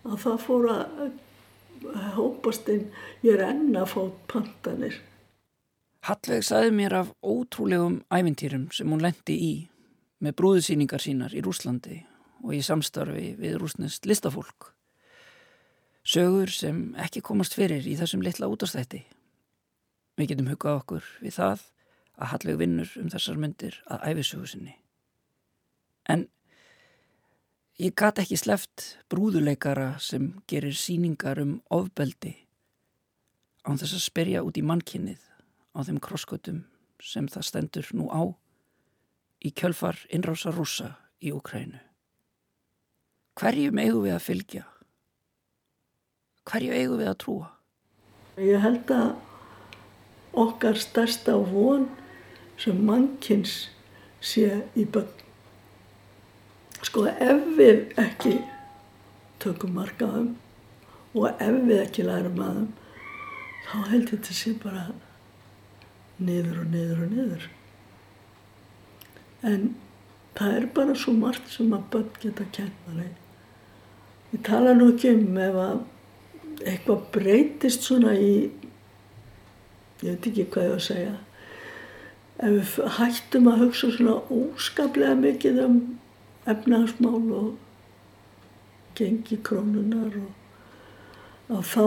að 0.06 0.20
það 0.22 0.42
fór 0.46 0.70
að 0.72 2.16
hópast 2.16 2.70
inn. 2.72 2.88
Ég 3.26 3.38
er 3.38 3.50
enna 3.50 3.84
að 3.84 3.94
fá 3.94 4.02
pantanir 4.32 5.02
Hallveig 6.06 6.44
saði 6.46 6.70
mér 6.70 6.94
af 7.00 7.08
ótrúlegum 7.26 8.04
ævintýrum 8.14 8.70
sem 8.76 8.92
hún 8.92 9.02
lendi 9.02 9.36
í 9.42 9.54
með 10.22 10.36
brúðsýningar 10.38 11.02
sínar 11.02 11.34
í 11.34 11.42
Rúslandi 11.42 12.04
og 12.46 12.54
í 12.54 12.62
samstarfi 12.62 13.32
við 13.40 13.58
rúsnest 13.58 14.06
listafólk 14.06 14.76
Sögur 16.06 16.52
sem 16.54 16.94
ekki 17.02 17.24
komast 17.26 17.56
fyrir 17.58 17.82
í 17.90 17.96
þessum 17.98 18.22
litla 18.22 18.46
útastætti. 18.46 19.00
Við 20.22 20.30
getum 20.30 20.52
hugað 20.52 20.78
okkur 20.84 21.08
við 21.24 21.34
það 21.40 21.64
að 22.22 22.30
Hallveig 22.32 22.60
vinnur 22.60 22.92
um 23.02 23.10
þessar 23.10 23.40
myndir 23.42 23.80
að 23.90 24.06
æfisögu 24.12 24.50
sinni. 24.52 24.76
En 26.06 26.28
ég 27.82 27.98
gat 27.98 28.22
ekki 28.22 28.38
sleft 28.38 28.92
brúðuleikara 29.10 29.96
sem 29.98 30.36
gerir 30.46 30.78
síningar 30.78 31.42
um 31.42 31.58
ofbeldi 31.74 32.36
án 33.66 33.82
þess 33.82 33.98
að 33.98 34.06
sperja 34.06 34.46
út 34.46 34.62
í 34.62 34.64
mannkinnið 34.70 35.26
á 35.76 35.80
þeim 35.84 36.00
krosskötum 36.00 36.64
sem 37.04 37.28
það 37.28 37.50
stendur 37.50 37.90
nú 37.94 38.08
á 38.08 38.24
í 39.46 39.52
kjölfar 39.52 40.00
innrása 40.10 40.56
rúsa 40.56 40.96
í 41.22 41.36
Ukrænu. 41.36 41.82
Hverjum 43.36 43.84
eigum 43.84 44.08
við 44.08 44.16
að 44.16 44.26
fylgja? 44.30 44.64
hverju 46.46 46.74
eigum 46.78 47.02
við 47.02 47.10
að 47.10 47.20
trúa? 47.24 47.52
Ég 48.42 48.62
held 48.62 48.92
að 48.94 49.14
okkar 50.46 50.80
stærsta 50.80 51.38
von 51.50 51.88
sem 52.62 52.78
mannkins 52.88 53.70
sé 54.24 54.62
í 54.78 54.86
bönn. 54.86 55.10
Sko 56.86 57.08
ef 57.10 57.48
við 57.58 57.96
ekki 58.02 58.38
tökum 59.42 59.74
markaðum 59.80 60.36
og 61.16 61.32
ef 61.32 61.58
við 61.66 61.82
ekki 61.82 62.06
lærum 62.06 62.42
aðum 62.44 62.70
þá 63.66 63.78
held 63.90 64.04
ég 64.04 64.12
þetta 64.12 64.38
sé 64.38 64.54
bara 64.62 64.86
niður 66.20 66.62
og 66.64 66.70
niður 66.74 67.04
og 67.06 67.16
niður. 67.16 67.50
En 69.46 69.68
það 70.38 70.60
er 70.60 70.70
bara 70.78 70.96
svo 71.00 71.16
margt 71.18 71.52
sem 71.54 71.74
að 71.76 71.90
bönn 71.94 72.14
geta 72.22 72.48
kent 72.56 72.88
manni. 72.88 73.10
Ég 74.34 74.44
tala 74.46 74.74
nú 74.76 74.92
ekki 74.94 75.14
um 75.16 75.38
ef 75.40 75.60
að 75.66 75.84
eitthvað 76.66 77.06
breytist 77.14 77.86
svona 77.88 78.16
í 78.16 78.32
ég 80.04 80.16
veit 80.16 80.28
ekki 80.30 80.48
hvað 80.52 80.66
ég 80.66 80.74
var 80.74 80.82
að 80.82 80.88
segja 80.88 81.16
ef 82.36 82.56
við 82.56 82.96
hættum 82.98 83.48
að 83.48 83.62
hugsa 83.64 83.92
svona 83.96 84.16
óskaplega 84.34 85.16
mikið 85.20 85.62
um 85.66 85.78
efnahagsmál 86.52 87.30
og 87.40 88.96
gengi 88.96 89.38
krónunar 89.44 90.18
og 91.50 91.62
þá 91.64 91.86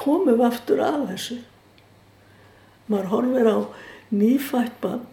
komum 0.00 0.30
við 0.30 0.44
aftur 0.46 0.80
að 0.84 1.04
þessu 1.12 1.38
maður 2.92 3.12
horfir 3.16 3.50
á 3.50 3.58
nýfætt 4.12 4.80
bann 4.82 5.06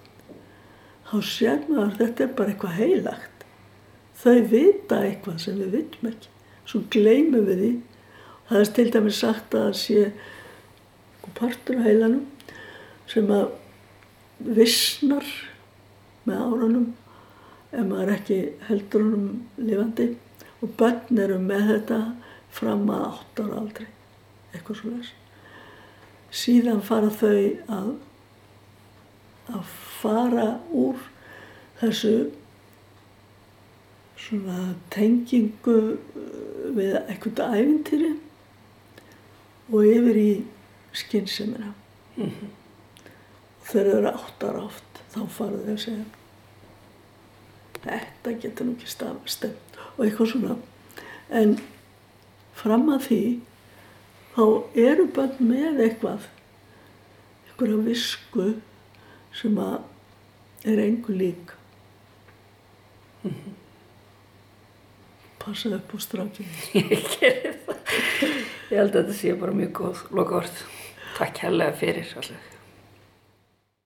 þá 1.09 1.15
sér 1.25 1.61
maður 1.67 1.85
að 1.87 1.99
þetta 2.03 2.25
er 2.25 2.33
bara 2.39 2.53
eitthvað 2.53 2.79
heilagt 2.79 3.45
þau 4.19 4.39
vita 4.51 5.03
eitthvað 5.05 5.39
sem 5.45 5.61
við 5.61 5.77
vitum 5.77 6.11
ekki 6.11 6.35
svo 6.69 6.83
gleymum 6.93 7.47
við 7.47 7.63
því 7.63 7.71
Það 8.49 8.63
er 8.63 8.69
til 8.73 8.87
dæmis 8.89 9.17
sagt 9.21 9.53
að 9.53 9.65
það 9.67 9.75
sé 9.77 10.03
partur 11.37 11.77
á 11.77 11.85
heilanum 11.85 12.23
sem 13.09 13.27
að 13.29 13.51
vissnar 14.57 15.27
með 16.25 16.41
árunum 16.47 16.87
ef 17.69 17.85
maður 17.91 18.15
ekki 18.15 18.39
heldur 18.65 19.05
honum 19.05 19.27
lifandi 19.61 20.07
og 20.65 20.73
börn 20.81 21.21
eru 21.21 21.37
með 21.43 21.69
þetta 21.75 21.99
fram 22.57 22.89
að 22.89 23.05
8 23.11 23.45
ára 23.45 23.61
aldrei, 23.61 23.87
eitthvað 24.49 24.79
svo 24.79 24.95
les. 24.95 25.13
Síðan 26.35 26.81
fara 26.85 27.09
þau 27.09 27.39
að, 27.73 27.89
að 29.49 29.71
fara 30.01 30.49
úr 30.75 31.01
þessu 31.79 32.13
svona 34.19 34.75
tengingu 34.93 35.79
við 36.75 36.95
eitthvað 36.99 37.57
æfintýri 37.57 38.13
og 39.69 39.89
yfir 39.89 40.21
í 40.21 40.31
skynnsemina. 40.93 41.73
Mm 42.17 42.29
-hmm. 42.29 42.55
Þegar 43.63 43.91
þau 43.91 43.97
eru 43.97 44.13
áttar 44.13 44.63
átt 44.63 45.03
þá 45.13 45.21
farðu 45.27 45.65
þau 45.65 45.73
að 45.73 45.83
segja 45.87 46.07
þetta 47.83 48.33
getur 48.41 48.67
nú 48.67 48.75
ekki 48.75 48.89
stemt 49.29 49.77
og 49.95 50.05
eitthvað 50.05 50.31
svona. 50.33 50.55
En 51.29 51.57
fram 52.57 52.89
að 52.91 53.05
því 53.07 53.21
þá 54.39 54.79
eru 54.79 55.05
bönn 55.11 55.39
með 55.43 55.81
eitthvað, 55.83 56.27
eitthvað 57.49 57.87
visku 57.87 58.49
sem 59.35 59.57
að 59.59 60.69
er 60.69 60.83
einhver 60.85 61.17
lík. 61.19 61.55
Mm 63.23 63.33
-hmm. 63.33 63.57
Passa 65.39 65.69
upp 65.75 65.95
á 65.95 65.97
strafjum. 65.99 66.47
Ég 66.73 67.03
gerir 67.19 67.57
það. 67.65 67.77
Ég 68.71 68.77
held 68.77 68.95
að 68.95 69.01
þetta 69.01 69.13
sé 69.13 69.33
bara 69.33 69.51
mjög 69.51 69.73
góð 69.73 70.05
loka 70.11 70.35
orð. 70.35 70.63
Takk 71.17 71.37
helga 71.37 71.71
fyrir 71.73 72.15
alltaf. 72.15 72.58